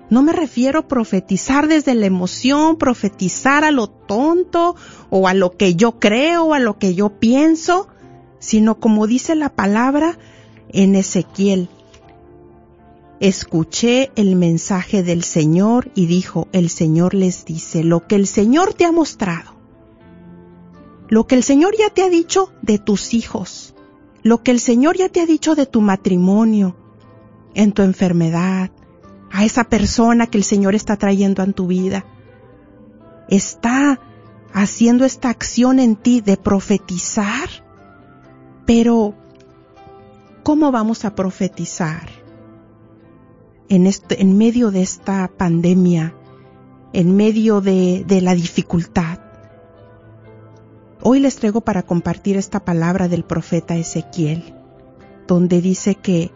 [0.09, 4.77] No me refiero a profetizar desde la emoción, profetizar a lo tonto
[5.11, 7.89] o a lo que yo creo o a lo que yo pienso,
[8.39, 10.17] sino como dice la palabra
[10.69, 11.69] en Ezequiel.
[13.19, 18.75] Escuché el mensaje del Señor y dijo, el Señor les dice, lo que el Señor
[18.75, 19.57] te ha mostrado,
[21.09, 23.70] lo que el Señor ya te ha dicho de tus hijos,
[24.23, 26.77] lo que el Señor ya te ha dicho de tu matrimonio,
[27.55, 28.71] en tu enfermedad,
[29.31, 32.05] a esa persona que el Señor está trayendo en tu vida.
[33.29, 34.01] Está
[34.53, 37.49] haciendo esta acción en ti de profetizar.
[38.67, 39.15] Pero,
[40.43, 42.09] ¿cómo vamos a profetizar?
[43.69, 46.15] En, este, en medio de esta pandemia,
[46.93, 49.30] en medio de, de la dificultad.
[51.03, 54.55] Hoy les traigo para compartir esta palabra del profeta Ezequiel,
[55.27, 56.31] donde dice que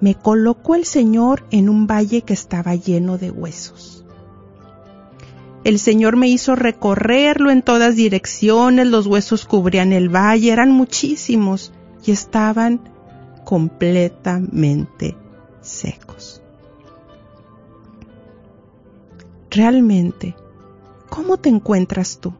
[0.00, 4.06] me colocó el Señor en un valle que estaba lleno de huesos.
[5.62, 11.72] El Señor me hizo recorrerlo en todas direcciones, los huesos cubrían el valle, eran muchísimos
[12.06, 12.80] y estaban
[13.44, 15.16] completamente
[15.60, 16.40] secos.
[19.50, 20.34] Realmente,
[21.10, 22.32] ¿cómo te encuentras tú?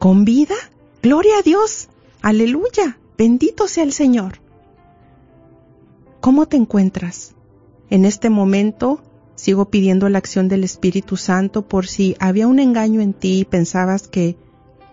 [0.00, 0.54] ¿Con vida?
[1.02, 1.90] Gloria a Dios.
[2.22, 2.98] Aleluya.
[3.18, 4.40] Bendito sea el Señor.
[6.22, 7.34] ¿Cómo te encuentras?
[7.90, 9.02] En este momento
[9.34, 13.44] sigo pidiendo la acción del Espíritu Santo por si había un engaño en ti y
[13.44, 14.36] pensabas que,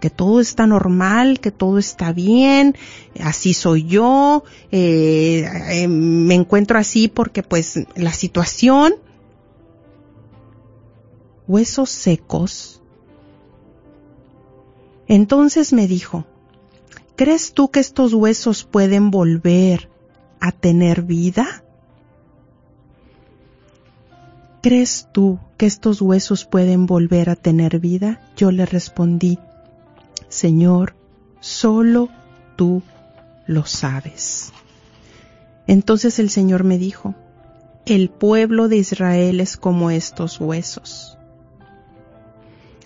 [0.01, 2.75] que todo está normal, que todo está bien,
[3.17, 4.43] así soy yo,
[4.73, 8.95] eh, eh, me encuentro así porque pues la situación,
[11.47, 12.76] huesos secos.
[15.07, 16.25] Entonces me dijo,
[17.15, 19.89] ¿crees tú que estos huesos pueden volver
[20.39, 21.63] a tener vida?
[24.61, 28.19] ¿Crees tú que estos huesos pueden volver a tener vida?
[28.35, 29.39] Yo le respondí,
[30.27, 30.95] Señor,
[31.39, 32.09] solo
[32.57, 32.81] tú
[33.45, 34.51] lo sabes.
[35.67, 37.15] Entonces el Señor me dijo,
[37.85, 41.16] el pueblo de Israel es como estos huesos.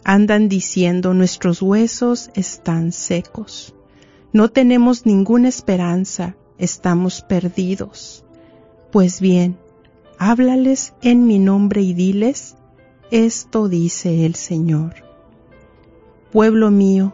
[0.04, 3.76] Andan diciendo, nuestros huesos están secos.
[4.34, 8.26] No tenemos ninguna esperanza, estamos perdidos.
[8.92, 9.58] Pues bien,
[10.18, 12.56] háblales en mi nombre y diles,
[13.12, 14.96] esto dice el Señor.
[16.32, 17.14] Pueblo mío,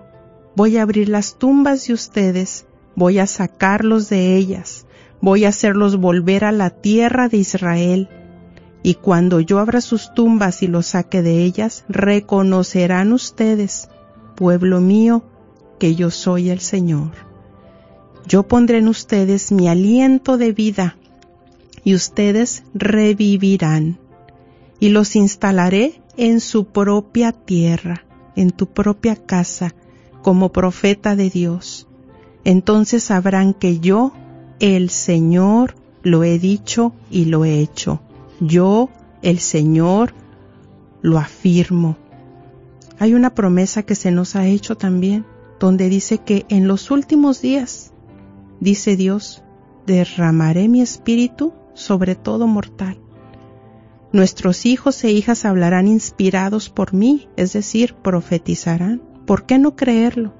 [0.55, 4.85] voy a abrir las tumbas de ustedes, voy a sacarlos de ellas,
[5.21, 8.09] voy a hacerlos volver a la tierra de Israel,
[8.87, 13.89] y cuando yo abra sus tumbas y los saque de ellas, reconocerán ustedes,
[14.33, 15.25] pueblo mío,
[15.77, 17.11] que yo soy el Señor.
[18.25, 20.95] Yo pondré en ustedes mi aliento de vida,
[21.83, 23.99] y ustedes revivirán,
[24.79, 28.05] y los instalaré en su propia tierra,
[28.37, 29.75] en tu propia casa,
[30.21, 31.89] como profeta de Dios.
[32.45, 34.13] Entonces sabrán que yo,
[34.61, 37.99] el Señor, lo he dicho y lo he hecho.
[38.39, 38.89] Yo,
[39.21, 40.13] el Señor,
[41.01, 41.97] lo afirmo.
[42.99, 45.25] Hay una promesa que se nos ha hecho también,
[45.59, 47.93] donde dice que en los últimos días,
[48.59, 49.43] dice Dios,
[49.85, 52.99] derramaré mi espíritu sobre todo mortal.
[54.11, 59.01] Nuestros hijos e hijas hablarán inspirados por mí, es decir, profetizarán.
[59.25, 60.33] ¿Por qué no creerlo?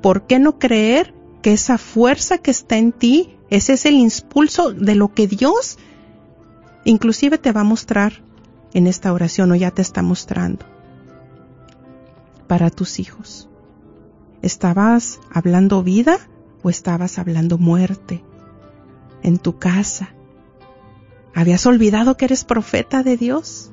[0.00, 4.72] ¿Por qué no creer que esa fuerza que está en ti, ese es el impulso
[4.72, 5.78] de lo que Dios
[6.84, 8.22] inclusive te va a mostrar
[8.72, 10.64] en esta oración o ya te está mostrando
[12.46, 13.48] para tus hijos?
[14.42, 16.18] ¿Estabas hablando vida
[16.62, 18.24] o estabas hablando muerte
[19.22, 20.14] en tu casa?
[21.34, 23.72] ¿Habías olvidado que eres profeta de Dios?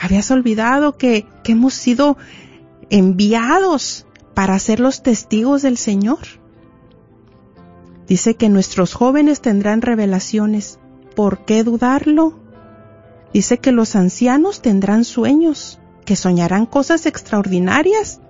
[0.00, 2.16] ¿Habías olvidado que, que hemos sido
[2.88, 6.20] enviados para ser los testigos del Señor?
[8.08, 10.78] Dice que nuestros jóvenes tendrán revelaciones.
[11.20, 12.32] ¿Por qué dudarlo?
[13.34, 18.22] Dice que los ancianos tendrán sueños, que soñarán cosas extraordinarias.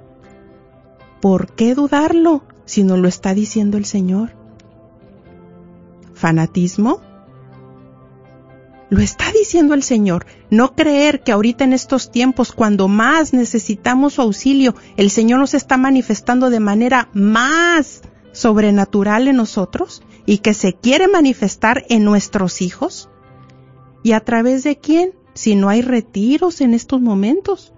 [1.20, 4.32] ¿Por qué dudarlo si no lo está diciendo el Señor?
[6.14, 7.00] ¿Fanatismo?
[8.88, 10.26] Lo está diciendo el Señor.
[10.50, 15.54] No creer que ahorita en estos tiempos, cuando más necesitamos su auxilio, el Señor nos
[15.54, 18.02] está manifestando de manera más
[18.40, 23.10] sobrenatural en nosotros y que se quiere manifestar en nuestros hijos.
[24.02, 25.12] ¿Y a través de quién?
[25.34, 27.74] Si no hay retiros en estos momentos.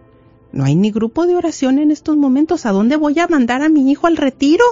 [0.53, 2.65] No hay ni grupo de oración en estos momentos.
[2.65, 4.65] ¿A dónde voy a mandar a mi hijo al retiro?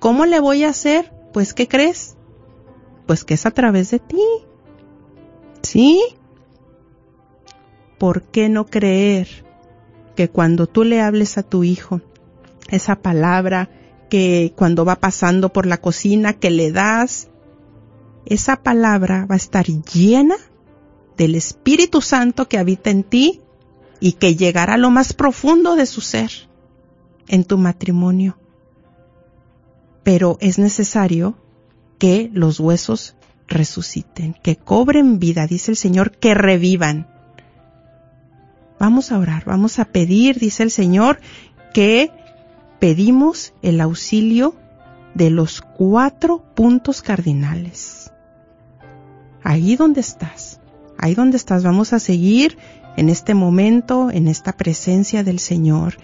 [0.00, 1.12] ¿Cómo le voy a hacer?
[1.32, 2.16] Pues, ¿qué crees?
[3.06, 4.22] Pues que es a través de ti.
[5.62, 6.02] ¿Sí?
[7.98, 9.28] ¿Por qué no creer
[10.16, 12.00] que cuando tú le hables a tu hijo
[12.68, 13.70] esa palabra
[14.12, 17.28] que cuando va pasando por la cocina que le das,
[18.26, 20.34] esa palabra va a estar llena
[21.16, 23.40] del Espíritu Santo que habita en ti
[24.00, 26.30] y que llegará a lo más profundo de su ser
[27.26, 28.36] en tu matrimonio.
[30.02, 31.38] Pero es necesario
[31.98, 33.16] que los huesos
[33.48, 37.08] resuciten, que cobren vida, dice el Señor, que revivan.
[38.78, 41.18] Vamos a orar, vamos a pedir, dice el Señor,
[41.72, 42.10] que
[42.82, 44.56] pedimos el auxilio
[45.14, 48.10] de los cuatro puntos cardinales.
[49.44, 50.58] Ahí donde estás,
[50.98, 52.58] ahí donde estás, vamos a seguir
[52.96, 55.98] en este momento, en esta presencia del Señor.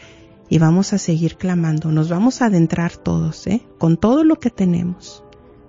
[0.51, 1.91] y vamos a seguir clamando.
[1.91, 3.61] Nos vamos a adentrar todos, ¿eh?
[3.79, 5.25] Con todo lo que tenemos,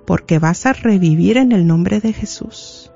[0.06, 2.92] porque vas a revivir en el nombre de Jesús.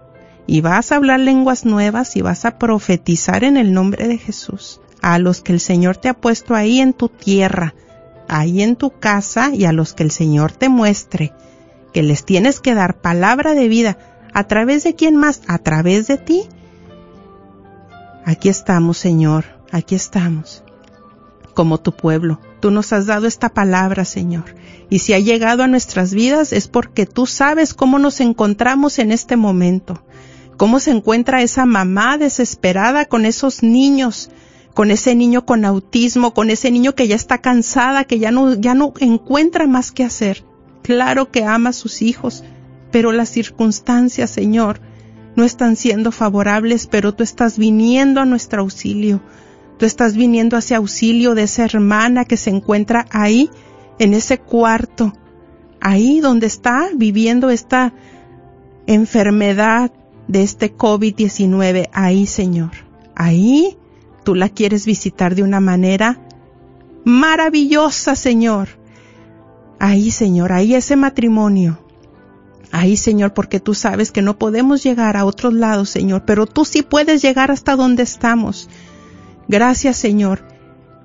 [0.45, 4.82] Y vas a hablar lenguas nuevas y vas a profetizar en el nombre de Jesús
[5.01, 7.74] a los que el Señor te ha puesto ahí en tu tierra,
[8.28, 11.34] ahí en tu casa y a los que el Señor te muestre,
[11.93, 13.97] que les tienes que dar palabra de vida.
[14.34, 15.41] ¿A través de quién más?
[15.47, 16.43] A través de ti.
[18.26, 20.63] Aquí estamos, Señor, aquí estamos
[21.53, 22.39] como tu pueblo.
[22.59, 24.55] Tú nos has dado esta palabra, Señor.
[24.89, 29.11] Y si ha llegado a nuestras vidas es porque tú sabes cómo nos encontramos en
[29.11, 30.03] este momento.
[30.57, 34.30] Cómo se encuentra esa mamá desesperada con esos niños,
[34.74, 38.55] con ese niño con autismo, con ese niño que ya está cansada, que ya no,
[38.55, 40.43] ya no encuentra más que hacer.
[40.82, 42.43] Claro que ama a sus hijos,
[42.91, 44.82] pero las circunstancias, Señor,
[45.36, 49.21] no están siendo favorables, pero tú estás viniendo a nuestro auxilio.
[49.78, 53.49] Tú estás viniendo hacia auxilio de esa hermana que se encuentra ahí,
[53.99, 55.13] en ese cuarto,
[55.80, 57.93] ahí donde está viviendo esta
[58.88, 59.91] enfermedad
[60.28, 62.71] de este COVID-19, ahí, Señor.
[63.15, 63.78] Ahí
[64.24, 66.19] tú la quieres visitar de una manera
[67.05, 68.69] maravillosa, Señor.
[69.80, 71.80] Ahí, Señor, ahí ese matrimonio.
[72.71, 76.65] Ahí, Señor, porque tú sabes que no podemos llegar a otros lados, Señor, pero tú
[76.65, 78.69] sí puedes llegar hasta donde estamos.
[79.47, 80.41] Gracias, Señor.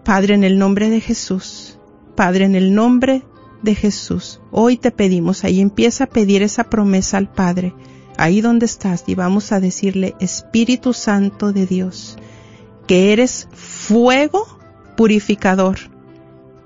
[0.05, 1.79] Padre, en el nombre de Jesús.
[2.15, 3.23] Padre, en el nombre
[3.63, 4.41] de Jesús.
[4.51, 7.75] Hoy te pedimos, ahí empieza a pedir esa promesa al Padre,
[8.17, 12.17] ahí donde estás, y vamos a decirle, Espíritu Santo de Dios,
[12.89, 14.49] que eres fuego
[14.97, 15.79] purificador,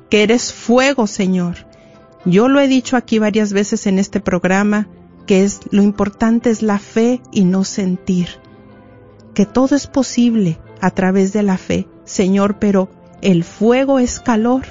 [0.08, 1.66] que eres fuego, Señor.
[2.24, 4.88] Yo lo he dicho aquí varias veces en este programa,
[5.26, 8.28] que es lo importante es la fe y no sentir,
[9.34, 12.88] que todo es posible a través de la fe, Señor, pero
[13.20, 14.62] el fuego es calor.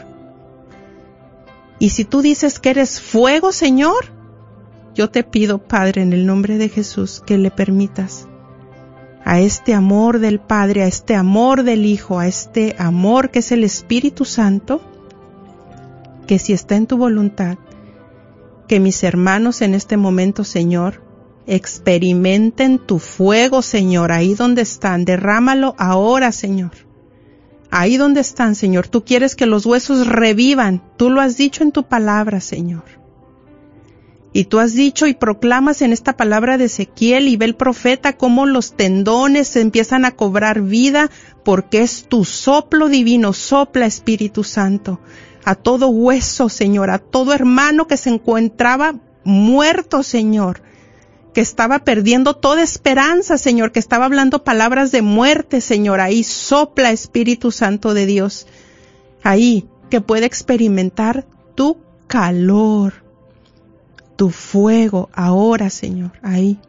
[1.80, 4.06] Y si tú dices que eres fuego, Señor,
[4.96, 8.28] yo te pido, Padre, en el nombre de Jesús, que le permitas
[9.24, 13.52] a este amor del Padre, a este amor del Hijo, a este amor que es
[13.52, 14.82] el Espíritu Santo,
[16.28, 17.58] que si está en tu voluntad,
[18.68, 21.04] que mis hermanos en este momento, Señor,
[21.46, 26.72] experimenten tu fuego, Señor, ahí donde están, derrámalo ahora, Señor.
[27.70, 31.72] Ahí donde están, Señor, tú quieres que los huesos revivan, tú lo has dicho en
[31.72, 33.01] tu palabra, Señor.
[34.34, 38.14] Y tú has dicho y proclamas en esta palabra de Ezequiel y ve el profeta
[38.14, 41.12] cómo los tendones empiezan a cobrar vida
[41.44, 45.02] porque es tu soplo divino, sopla Espíritu Santo.
[45.44, 50.62] A todo hueso, Señor, a todo hermano que se encontraba muerto, Señor,
[51.34, 56.92] que estaba perdiendo toda esperanza, Señor, que estaba hablando palabras de muerte, Señor, ahí sopla
[56.92, 58.48] Espíritu Santo de Dios,
[59.24, 61.26] ahí que puede experimentar
[61.56, 61.78] tu
[62.08, 63.01] calor,
[64.22, 66.60] tu fuego ahora, Señor, ahí,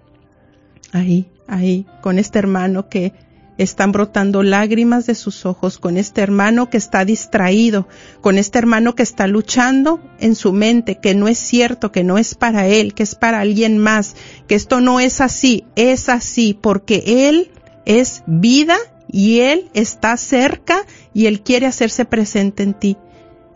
[0.90, 3.12] ahí, ahí, con este hermano que
[3.58, 7.88] están brotando lágrimas de sus ojos, con este hermano que está distraído,
[8.22, 12.16] con este hermano que está luchando en su mente, que no es cierto, que no
[12.16, 14.16] es para él, que es para alguien más,
[14.48, 17.50] que esto no es así, es así, porque él
[17.84, 18.78] es vida
[19.08, 22.96] y él está cerca y él quiere hacerse presente en ti.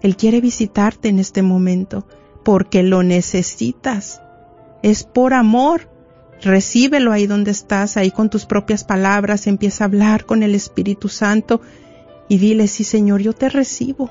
[0.03, 2.07] Él quiere visitarte en este momento
[2.47, 4.23] porque lo necesitas.
[4.81, 5.91] Es por amor.
[6.41, 11.09] Recíbelo ahí donde estás, ahí con tus propias palabras, empieza a hablar con el Espíritu
[11.09, 11.61] Santo
[12.29, 14.11] y dile, sí Señor, yo te recibo.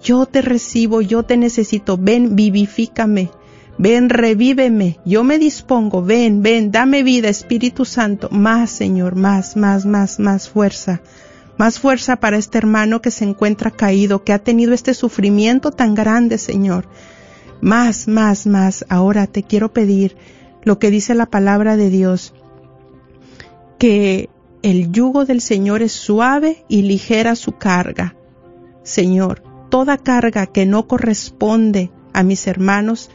[0.00, 1.98] Yo te recibo, yo te necesito.
[1.98, 3.32] Ven, vivifícame.
[3.76, 5.00] Ven, revíveme.
[5.04, 6.00] Yo me dispongo.
[6.00, 8.28] Ven, ven, dame vida, Espíritu Santo.
[8.30, 11.00] Más, Señor, más, más, más, más fuerza.
[11.56, 15.96] Más fuerza para este hermano que se encuentra caído, que ha tenido este sufrimiento tan
[15.96, 16.86] grande, Señor
[17.60, 18.84] más, más, más.
[18.88, 20.16] Ahora te quiero pedir
[20.62, 22.34] lo que dice la palabra de Dios,
[23.78, 24.28] que
[24.62, 28.16] el yugo del Señor es suave y ligera su carga.
[28.82, 33.10] Señor, toda carga que no corresponde a mis hermanos,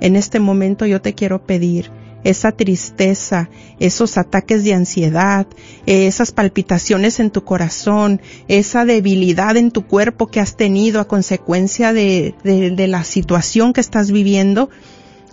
[0.00, 1.90] en este momento yo te quiero pedir
[2.24, 5.46] esa tristeza, esos ataques de ansiedad,
[5.86, 11.92] esas palpitaciones en tu corazón, esa debilidad en tu cuerpo que has tenido a consecuencia
[11.92, 14.70] de, de, la situación que estás viviendo,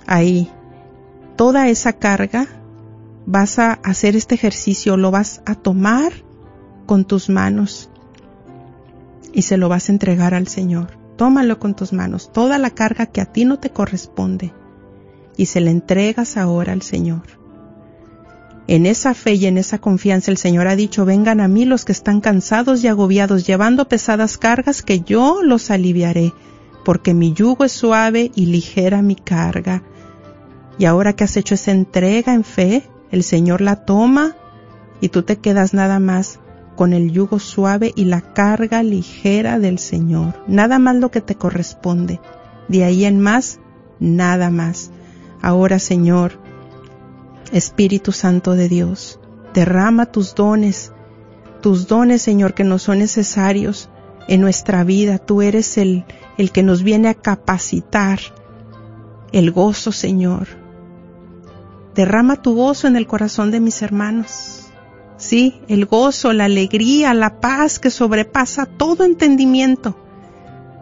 [0.05, 0.51] ahí,
[1.37, 2.47] toda esa carga,
[3.25, 6.11] vas a hacer este ejercicio, lo vas a tomar
[6.85, 7.89] con tus manos
[9.33, 10.99] y se lo vas a entregar al Señor.
[11.15, 14.53] Tómalo con tus manos, toda la carga que a ti no te corresponde
[15.37, 17.41] y se la entregas ahora al Señor.
[18.67, 21.83] En esa fe y en esa confianza el Señor ha dicho, vengan a mí los
[21.83, 26.33] que están cansados y agobiados, llevando pesadas cargas, que yo los aliviaré,
[26.85, 29.83] porque mi yugo es suave y ligera mi carga.
[30.77, 34.35] Y ahora que has hecho esa entrega en fe, el Señor la toma
[35.01, 36.39] y tú te quedas nada más
[36.75, 40.41] con el yugo suave y la carga ligera del Señor.
[40.47, 42.19] Nada más lo que te corresponde.
[42.69, 43.59] De ahí en más,
[43.99, 44.91] nada más.
[45.41, 46.39] Ahora, Señor,
[47.51, 49.19] Espíritu Santo de Dios,
[49.53, 50.93] derrama tus dones,
[51.61, 53.89] tus dones, Señor, que nos son necesarios
[54.27, 55.17] en nuestra vida.
[55.17, 56.05] Tú eres el,
[56.37, 58.19] el que nos viene a capacitar.
[59.31, 60.47] El gozo, Señor.
[61.95, 64.67] Derrama tu gozo en el corazón de mis hermanos.
[65.17, 69.95] Sí, el gozo, la alegría, la paz que sobrepasa todo entendimiento.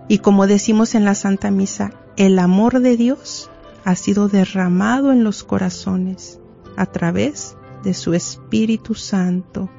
[0.07, 3.49] Y como decimos en la Santa Misa, el amor de Dios
[3.85, 6.39] ha sido derramado en los corazones
[6.75, 9.69] a través de su Espíritu Santo.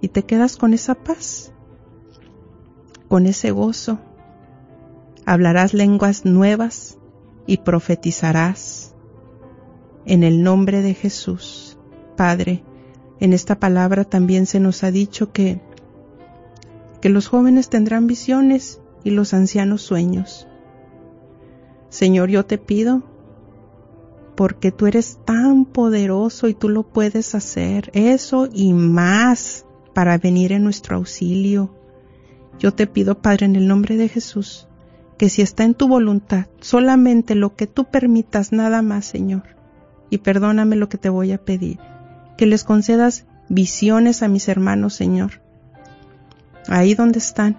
[0.00, 1.52] Y te quedas con esa paz,
[3.08, 3.98] con ese gozo.
[5.24, 6.98] Hablarás lenguas nuevas
[7.46, 8.94] y profetizarás.
[10.04, 11.78] En el nombre de Jesús,
[12.16, 12.62] Padre,
[13.18, 15.60] en esta palabra también se nos ha dicho que,
[17.00, 20.46] que los jóvenes tendrán visiones y los ancianos sueños.
[21.96, 23.02] Señor, yo te pido
[24.36, 30.52] porque tú eres tan poderoso y tú lo puedes hacer, eso y más para venir
[30.52, 31.74] en nuestro auxilio.
[32.58, 34.68] Yo te pido, Padre, en el nombre de Jesús,
[35.16, 39.44] que si está en tu voluntad, solamente lo que tú permitas, nada más, Señor,
[40.10, 41.78] y perdóname lo que te voy a pedir,
[42.36, 45.40] que les concedas visiones a mis hermanos, Señor,
[46.68, 47.56] ahí donde están,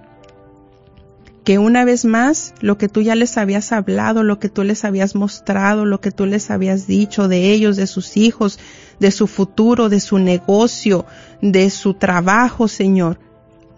[1.47, 4.83] que una vez más lo que tú ya les habías hablado, lo que tú les
[4.83, 8.59] habías mostrado, lo que tú les habías dicho de ellos, de sus hijos,
[8.99, 11.05] de su futuro, de su negocio,
[11.41, 13.21] de su trabajo, Señor.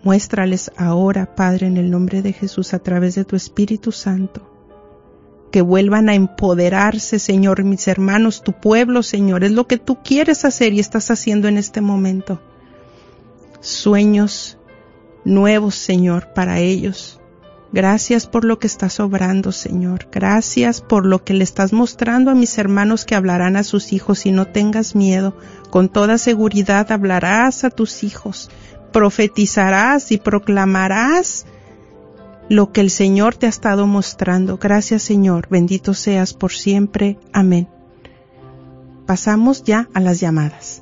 [0.01, 4.51] Muéstrales ahora, Padre, en el nombre de Jesús, a través de tu Espíritu Santo.
[5.51, 9.43] Que vuelvan a empoderarse, Señor, mis hermanos, tu pueblo, Señor.
[9.43, 12.41] Es lo que tú quieres hacer y estás haciendo en este momento.
[13.59, 14.57] Sueños
[15.23, 17.19] nuevos, Señor, para ellos
[17.71, 20.07] Gracias por lo que estás obrando, Señor.
[20.11, 24.25] Gracias por lo que le estás mostrando a mis hermanos que hablarán a sus hijos
[24.25, 25.37] y no tengas miedo.
[25.69, 28.49] Con toda seguridad hablarás a tus hijos,
[28.91, 31.45] profetizarás y proclamarás
[32.49, 34.57] lo que el Señor te ha estado mostrando.
[34.57, 35.47] Gracias, Señor.
[35.49, 37.19] Bendito seas por siempre.
[37.33, 37.69] Amén.
[39.05, 40.81] Pasamos ya a las llamadas.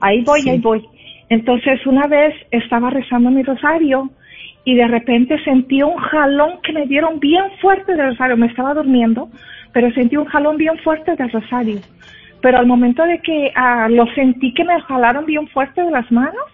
[0.00, 0.84] Ahí voy, ahí voy.
[1.28, 4.10] Entonces una vez estaba rezando mi rosario
[4.64, 8.36] y de repente sentí un jalón que me dieron bien fuerte del rosario.
[8.36, 9.28] Me estaba durmiendo,
[9.72, 11.78] pero sentí un jalón bien fuerte del rosario.
[12.42, 16.10] Pero al momento de que ah, lo sentí que me jalaron bien fuerte de las
[16.10, 16.44] manos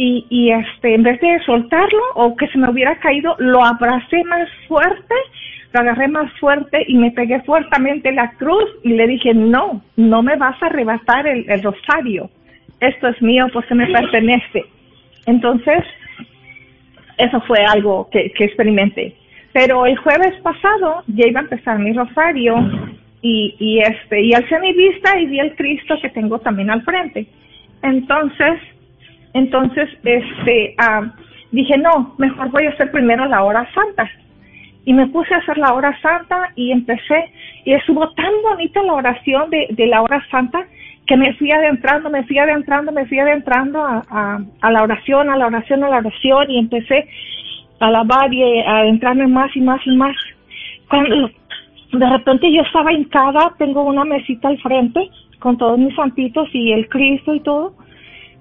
[0.00, 4.48] y, este, en vez de soltarlo o que se me hubiera caído, lo abracé más
[4.68, 5.14] fuerte,
[5.72, 10.22] lo agarré más fuerte y me pegué fuertemente la cruz y le dije, no, no
[10.22, 12.30] me vas a arrebatar el, el rosario,
[12.78, 14.66] esto es mío porque me pertenece.
[15.26, 15.84] Entonces,
[17.18, 19.14] eso fue algo que, experimenté.
[19.52, 22.56] Pero el jueves pasado ya iba a empezar mi rosario
[23.22, 26.82] y, y este y alcé mi vista y vi el Cristo que tengo también al
[26.82, 27.26] frente.
[27.82, 28.60] Entonces,
[29.34, 31.12] entonces este ah,
[31.50, 34.08] dije no, mejor voy a hacer primero la hora santa.
[34.84, 37.30] Y me puse a hacer la hora santa y empecé
[37.64, 40.66] y estuvo tan bonita la oración de la hora santa
[41.08, 45.46] que me fui adentrando, me fui adentrando, me fui adentrando a, la oración, a la
[45.46, 47.08] oración, a la oración y empecé
[47.80, 50.14] a alabar y a adentrarme más y más y más.
[50.88, 51.30] Cuando
[51.92, 55.00] de repente yo estaba hincada, tengo una mesita al frente
[55.38, 57.72] con todos mis santitos y el Cristo y todo.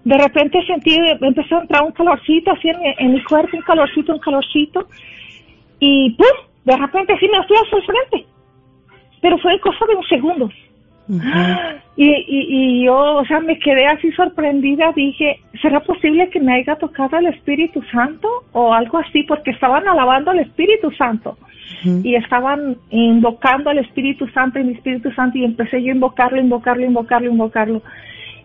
[0.03, 4.13] De repente sentí, empezó a entrar un calorcito así en en mi cuerpo, un calorcito,
[4.13, 4.88] un calorcito.
[5.80, 6.28] Y ¡pum!
[6.65, 8.30] De repente sí me fui hacia el frente.
[9.22, 10.49] Pero fue cosa de un segundo.
[11.10, 16.53] Y, y, y yo, o sea, me quedé así sorprendida, dije, ¿será posible que me
[16.53, 19.24] haya tocado el Espíritu Santo o algo así?
[19.24, 21.38] Porque estaban alabando al Espíritu Santo
[21.84, 26.39] y estaban invocando al Espíritu Santo y mi Espíritu Santo y empecé yo a invocarlo,
[26.39, 27.82] invocarlo, invocarlo, invocarlo.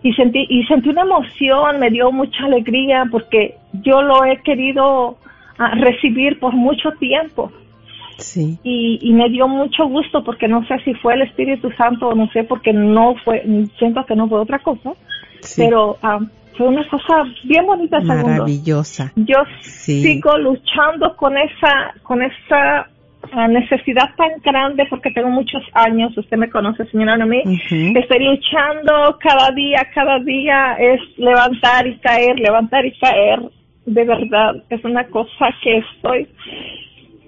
[0.03, 5.19] Y sentí, y sentí una emoción, me dio mucha alegría porque yo lo he querido
[5.59, 7.53] ah, recibir por mucho tiempo
[8.19, 8.59] Sí.
[8.63, 12.15] y, y me dio mucho gusto porque no sé si fue el Espíritu Santo o
[12.15, 13.45] no sé porque no fue,
[13.79, 14.93] siento que no fue otra cosa,
[15.41, 15.63] Sí.
[15.63, 15.99] pero
[16.57, 18.29] fue una cosa bien bonita segundo.
[18.29, 19.13] Maravillosa.
[19.17, 20.03] Yo Sí.
[20.03, 22.89] sigo luchando con esa, con esa
[23.33, 27.99] ah, necesidad tan grande porque tengo muchos años, usted me conoce señora Ujú.
[27.99, 33.41] estoy luchando cada día, cada día es levantar y caer, levantar y caer,
[33.87, 36.29] de verdad, es una cosa que estoy,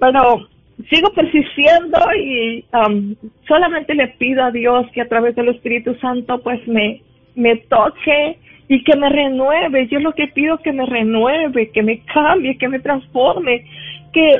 [0.00, 0.46] pero
[0.90, 3.14] sigo persistiendo y um,
[3.46, 7.02] solamente le pido a Dios que a través del Espíritu Santo pues me,
[7.34, 9.88] me toque y que me renueve.
[9.88, 13.64] Yo lo que pido que me renueve, que me cambie, que me transforme,
[14.12, 14.36] que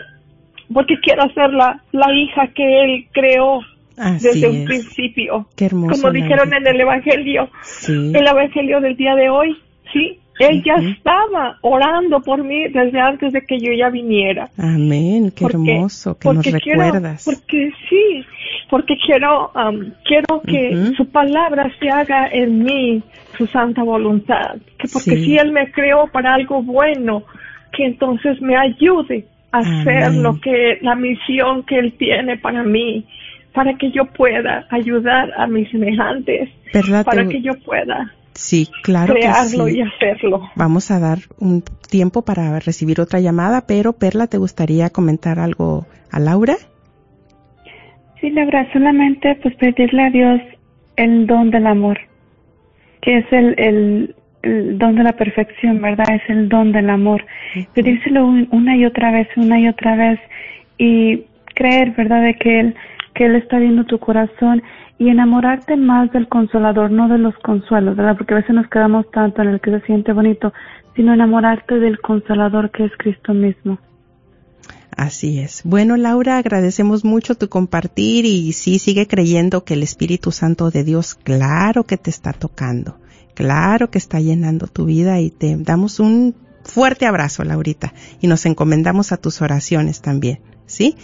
[0.72, 3.61] porque quiero ser la, la hija que Él creó
[3.97, 5.47] Así desde un principio.
[5.57, 6.01] Qué hermoso.
[6.01, 8.12] Como dijeron en el Evangelio, Sí.
[8.14, 9.57] el Evangelio del día de hoy,
[9.93, 14.49] sí, Él ya estaba orando por mí desde antes de que yo ya viniera.
[14.59, 15.30] Amén.
[15.35, 17.24] Qué Porque- hermoso que nos porque quiero- recuerdas.
[17.24, 18.24] porque sí,
[18.68, 23.03] porque quiero, am, quiero que su palabra se haga en mí,
[23.39, 24.57] su santa voluntad.
[24.78, 25.24] Que porque Sí.
[25.24, 27.22] si Él me creó para algo bueno,
[27.72, 33.05] que entonces me ayude a hacer lo que, la misión que Él tiene para mí,
[33.53, 38.68] para que yo pueda ayudar a mis semejantes, Perla, para te- que yo pueda Sí,
[38.82, 39.78] claro que crearlo sí.
[39.78, 40.43] y hacerlo.
[40.57, 45.87] Vamos a dar un tiempo para recibir otra llamada, pero Perla, ¿te gustaría comentar algo
[46.11, 46.57] a Laura?
[48.20, 50.41] Sí, Laura, solamente pues pedirle a Dios
[50.97, 51.99] el don del amor,
[53.03, 56.07] que es el, el, el don de la perfección, ¿verdad?
[56.14, 57.24] Es el don del amor.
[57.74, 60.18] Pedírselo un- una y otra vez, una y otra vez
[60.78, 61.24] y
[61.55, 62.22] creer, ¿verdad?
[62.22, 62.74] De que Él,
[63.14, 64.62] que Él está viendo tu corazón
[64.99, 68.16] y enamorarte más del consolador, no de los consuelos, ¿verdad?
[68.16, 70.53] Porque a veces nos quedamos tanto en el que se siente bonito,
[70.95, 73.78] sino enamorarte del consolador que es Cristo mismo.
[74.97, 75.62] Así es.
[75.64, 80.84] Bueno, Laura, agradecemos mucho tu compartir y sí, sigue creyendo que el Espíritu Santo de
[80.84, 82.99] Dios, claro que te está tocando,
[83.34, 88.47] claro que está llenando tu vida y te damos un fuerte abrazo, Laurita, y nos
[88.47, 90.97] encomendamos a tus oraciones también, ¿sí?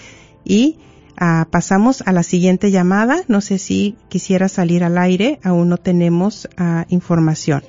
[0.44, 0.78] Y
[1.20, 3.22] ah, pasamos a la siguiente llamada.
[3.28, 7.62] No sé si quisiera salir al aire, aún no tenemos ah, información.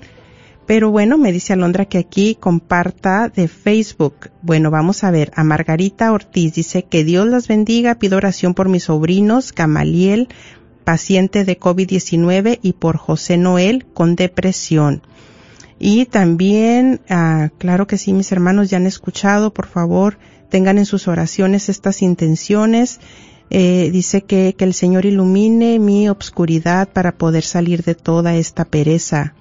[0.65, 4.29] Pero bueno, me dice Alondra que aquí comparta de Facebook.
[4.41, 5.31] Bueno, vamos a ver.
[5.35, 7.95] A Margarita Ortiz dice que Dios las bendiga.
[7.95, 10.29] Pido oración por mis sobrinos, Gamaliel,
[10.85, 15.01] paciente de COVID-19, y por José Noel con depresión.
[15.77, 20.85] Y también, ah, claro que sí, mis hermanos ya han escuchado, por favor, tengan en
[20.85, 22.99] sus oraciones estas intenciones.
[23.51, 28.65] Eh, dice que, que el Señor ilumine mi obscuridad para poder salir de toda esta
[28.65, 29.35] pereza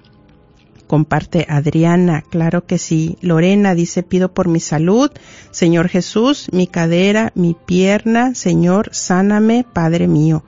[0.91, 3.17] comparte Adriana, claro que sí.
[3.21, 5.09] Lorena dice, pido por mi salud,
[5.51, 10.43] Señor Jesús, mi cadera, mi pierna, Señor, sáname, Padre mío.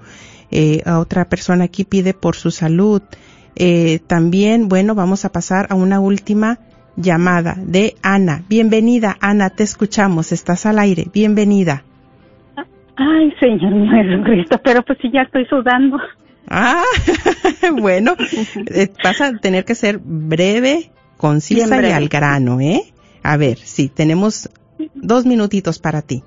[0.52, 3.02] Eh, a otra persona aquí pide por su salud.
[3.56, 6.60] Eh, también, bueno, vamos a pasar a una última
[6.98, 8.44] llamada de Ana.
[8.50, 11.86] Bienvenida, Ana, te escuchamos, estás al aire, bienvenida.
[12.96, 15.98] Ay, Señor mío Jesucristo, pero pues sí, ya estoy sudando.
[16.50, 16.84] Ah,
[17.82, 18.16] bueno,
[18.74, 21.94] eh, vas a tener que ser breve concisa Bien y breve.
[21.94, 22.82] al grano, ¿eh?
[23.24, 24.50] A ver, sí, tenemos
[24.94, 26.24] dos minutitos para ti.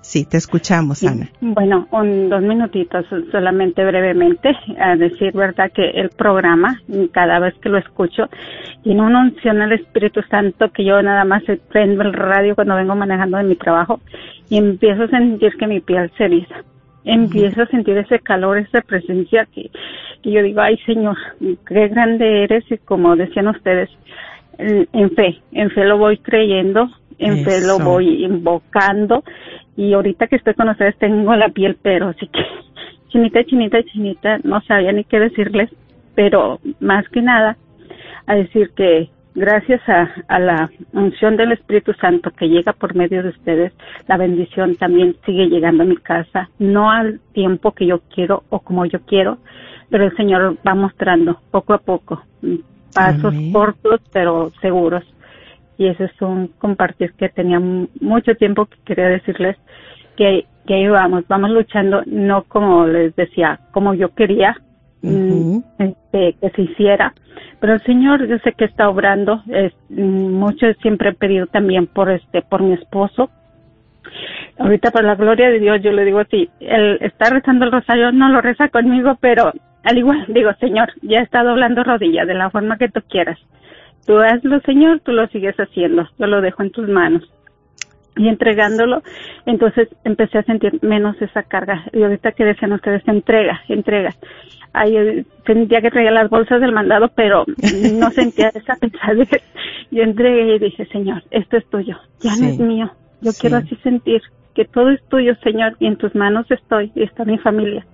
[0.00, 1.28] Sí, te escuchamos, Ana.
[1.40, 4.48] Bueno, un, dos minutitos, solamente brevemente,
[4.80, 6.80] a decir verdad que el programa,
[7.12, 8.22] cada vez que lo escucho,
[8.82, 12.94] tiene una unción al Espíritu Santo que yo nada más prendo el radio cuando vengo
[12.94, 14.00] manejando de mi trabajo
[14.50, 16.56] y empiezo a sentir que mi piel se eriza.
[17.04, 19.70] Empiezo a sentir ese calor, esa presencia que,
[20.22, 21.16] que yo digo, ay Señor,
[21.66, 23.88] qué grande eres y como decían ustedes,
[24.58, 29.22] en en fe, en fe lo voy creyendo, en fe lo voy invocando
[29.76, 32.40] y ahorita que estoy con ustedes tengo la piel pero así que
[33.08, 35.70] chinita, chinita, chinita, no sabía ni qué decirles,
[36.14, 37.56] pero más que nada
[38.26, 39.08] a decir que
[39.38, 43.72] gracias a, a la unción del Espíritu Santo que llega por medio de ustedes,
[44.06, 48.58] la bendición también sigue llegando a mi casa, no al tiempo que yo quiero o
[48.60, 49.38] como yo quiero,
[49.90, 52.56] pero el Señor va mostrando poco a poco, mm,
[52.92, 53.52] pasos Amén.
[53.52, 55.04] cortos pero seguros.
[55.78, 59.56] Y eso es un compartir que tenía mu- mucho tiempo que quería decirles
[60.16, 64.56] que, que ahí vamos, vamos luchando, no como les decía, como yo quería,
[65.02, 67.14] mm, este, que se hiciera.
[67.60, 69.42] Pero el Señor, yo sé que está obrando.
[69.48, 73.30] Es, mm, mucho siempre he pedido también por este, por mi esposo.
[74.58, 78.10] Ahorita por la gloria de Dios, yo le digo así, él está rezando el rosario,
[78.10, 79.52] no lo reza conmigo, pero
[79.84, 83.38] al igual digo, Señor, ya está doblando rodilla de la forma que tú quieras.
[84.06, 87.30] Tú hazlo, Señor, tú lo sigues haciendo, yo lo dejo en tus manos
[88.18, 89.02] y entregándolo,
[89.46, 91.84] entonces empecé a sentir menos esa carga.
[91.92, 94.14] Y ahorita que decían ustedes, entrega, entrega.
[94.72, 97.44] Ahí eh, sentía que traía las bolsas del mandado, pero
[97.94, 99.28] no sentía esa pesadez.
[99.90, 102.90] Y entregué y dije, Señor, esto es tuyo, ya no es mío.
[103.22, 103.40] Yo sí.
[103.40, 104.20] quiero así sentir
[104.54, 107.86] que todo es tuyo, Señor, y en tus manos estoy, y está mi familia.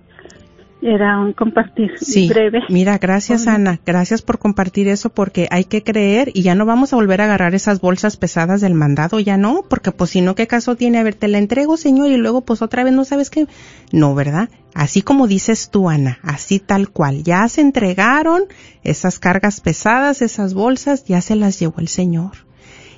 [0.81, 2.59] Era un compartir Sí, breve.
[2.69, 3.47] mira, gracias.
[3.47, 7.21] Ana, gracias por compartir eso porque hay que creer y ya no vamos a volver
[7.21, 10.75] a agarrar esas bolsas pesadas del mandado, ya no, porque pues si no, ¿qué caso
[10.75, 10.99] tiene?
[10.99, 13.47] A ver, te la entrego, señor, y luego pues otra vez no sabes qué.
[13.91, 14.49] No, ¿verdad?
[14.75, 17.23] Así como dices tú, Ana, así tal cual.
[17.23, 18.43] Ya se entregaron
[18.83, 22.31] esas cargas pesadas, esas bolsas, ya se las llevó el Señor.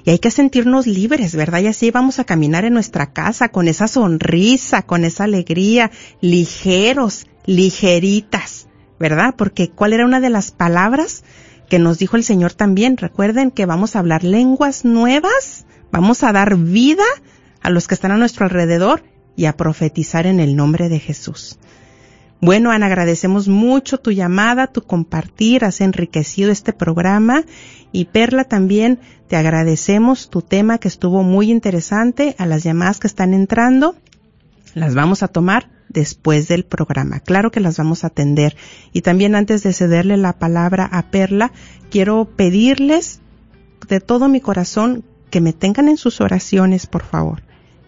[0.04, 1.60] Y hay que sentirnos libres, ¿verdad?
[1.60, 7.28] Y así vamos a caminar en nuestra casa con esa sonrisa, con esa alegría, ligeros,
[7.48, 8.68] ligeritas,
[9.00, 9.34] ¿verdad?
[9.36, 11.24] Porque ¿cuál era una de las palabras
[11.68, 12.98] que nos dijo el Señor también?
[12.98, 17.06] Recuerden que vamos a hablar lenguas nuevas, vamos a dar vida
[17.64, 19.04] a los que están a nuestro alrededor
[19.36, 21.58] y a profetizar en el nombre de Jesús.
[22.40, 27.44] Bueno, Ana, agradecemos mucho tu llamada, tu compartir, has enriquecido este programa
[27.92, 33.08] y Perla también te agradecemos tu tema que estuvo muy interesante, a las llamadas que
[33.08, 33.96] están entrando,
[34.76, 37.20] las vamos a tomar después del programa.
[37.20, 38.56] Claro que las vamos a atender.
[38.94, 41.52] Y también antes de cederle la palabra a Perla,
[41.90, 43.20] quiero pedirles
[43.90, 47.42] de todo mi corazón que me tengan en sus oraciones, por favor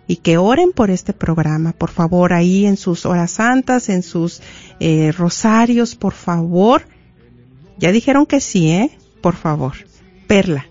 [0.07, 4.41] y que oren por este programa, por favor, ahí en sus horas santas, en sus
[4.80, 6.82] eh, rosarios, por favor.
[7.78, 8.89] Ya dijeron que sí, ¿eh?
[9.22, 9.74] Por favor.
[10.28, 10.66] Perla.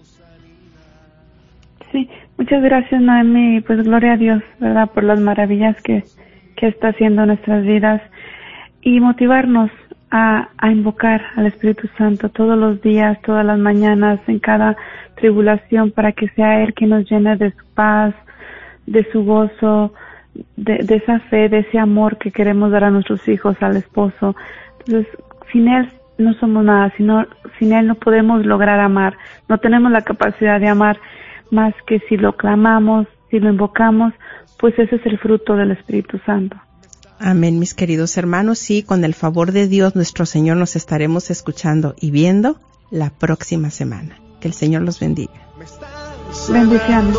[1.92, 4.90] Sí, muchas gracias Noemi, pues gloria a Dios, ¿verdad?
[4.90, 6.02] Por las maravillas que,
[6.58, 8.02] que está haciendo en nuestras vidas
[8.82, 9.70] y motivarnos
[10.10, 14.76] a, a invocar al Espíritu Santo todos los días, todas las mañanas, en cada
[15.16, 18.14] tribulación, para que sea Él quien nos llene de su paz,
[18.86, 19.92] de su gozo,
[20.56, 24.34] de, de esa fe, de ese amor que queremos dar a nuestros hijos, al esposo.
[24.80, 25.06] Entonces,
[25.52, 27.24] sin Él no somos nada, sino,
[27.58, 29.16] sin Él no podemos lograr amar,
[29.48, 30.98] no tenemos la capacidad de amar
[31.50, 34.12] más que si lo clamamos, si lo invocamos,
[34.58, 36.56] pues ese es el fruto del Espíritu Santo.
[37.18, 38.58] Amén, mis queridos hermanos.
[38.58, 43.70] Sí, con el favor de Dios, nuestro Señor, nos estaremos escuchando y viendo la próxima
[43.70, 44.18] semana.
[44.40, 45.32] Que el Señor los bendiga.
[46.48, 47.18] Bendiciones.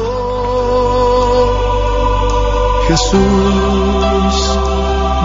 [2.88, 3.20] Jesús,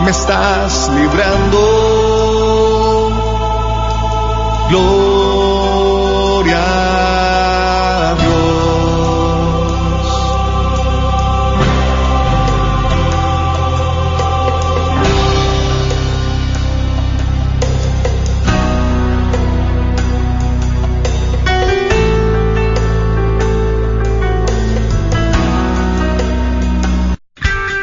[0.04, 1.58] me estás librando.
[4.70, 5.13] Gloria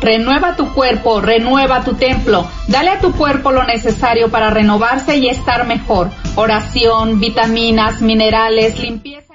[0.00, 2.48] Renueva tu cuerpo, renueva tu templo.
[2.68, 6.10] Dale a tu cuerpo lo necesario para renovarse y estar mejor.
[6.36, 9.30] Oración, vitaminas, minerales, limpieza.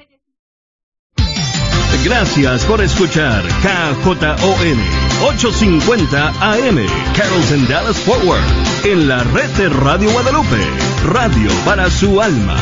[2.06, 4.78] Gracias por escuchar KJON
[5.24, 6.78] 850 AM
[7.18, 8.44] Carrollton Dallas Forward
[8.84, 10.64] en la red de Radio Guadalupe,
[11.04, 12.58] radio para su alma.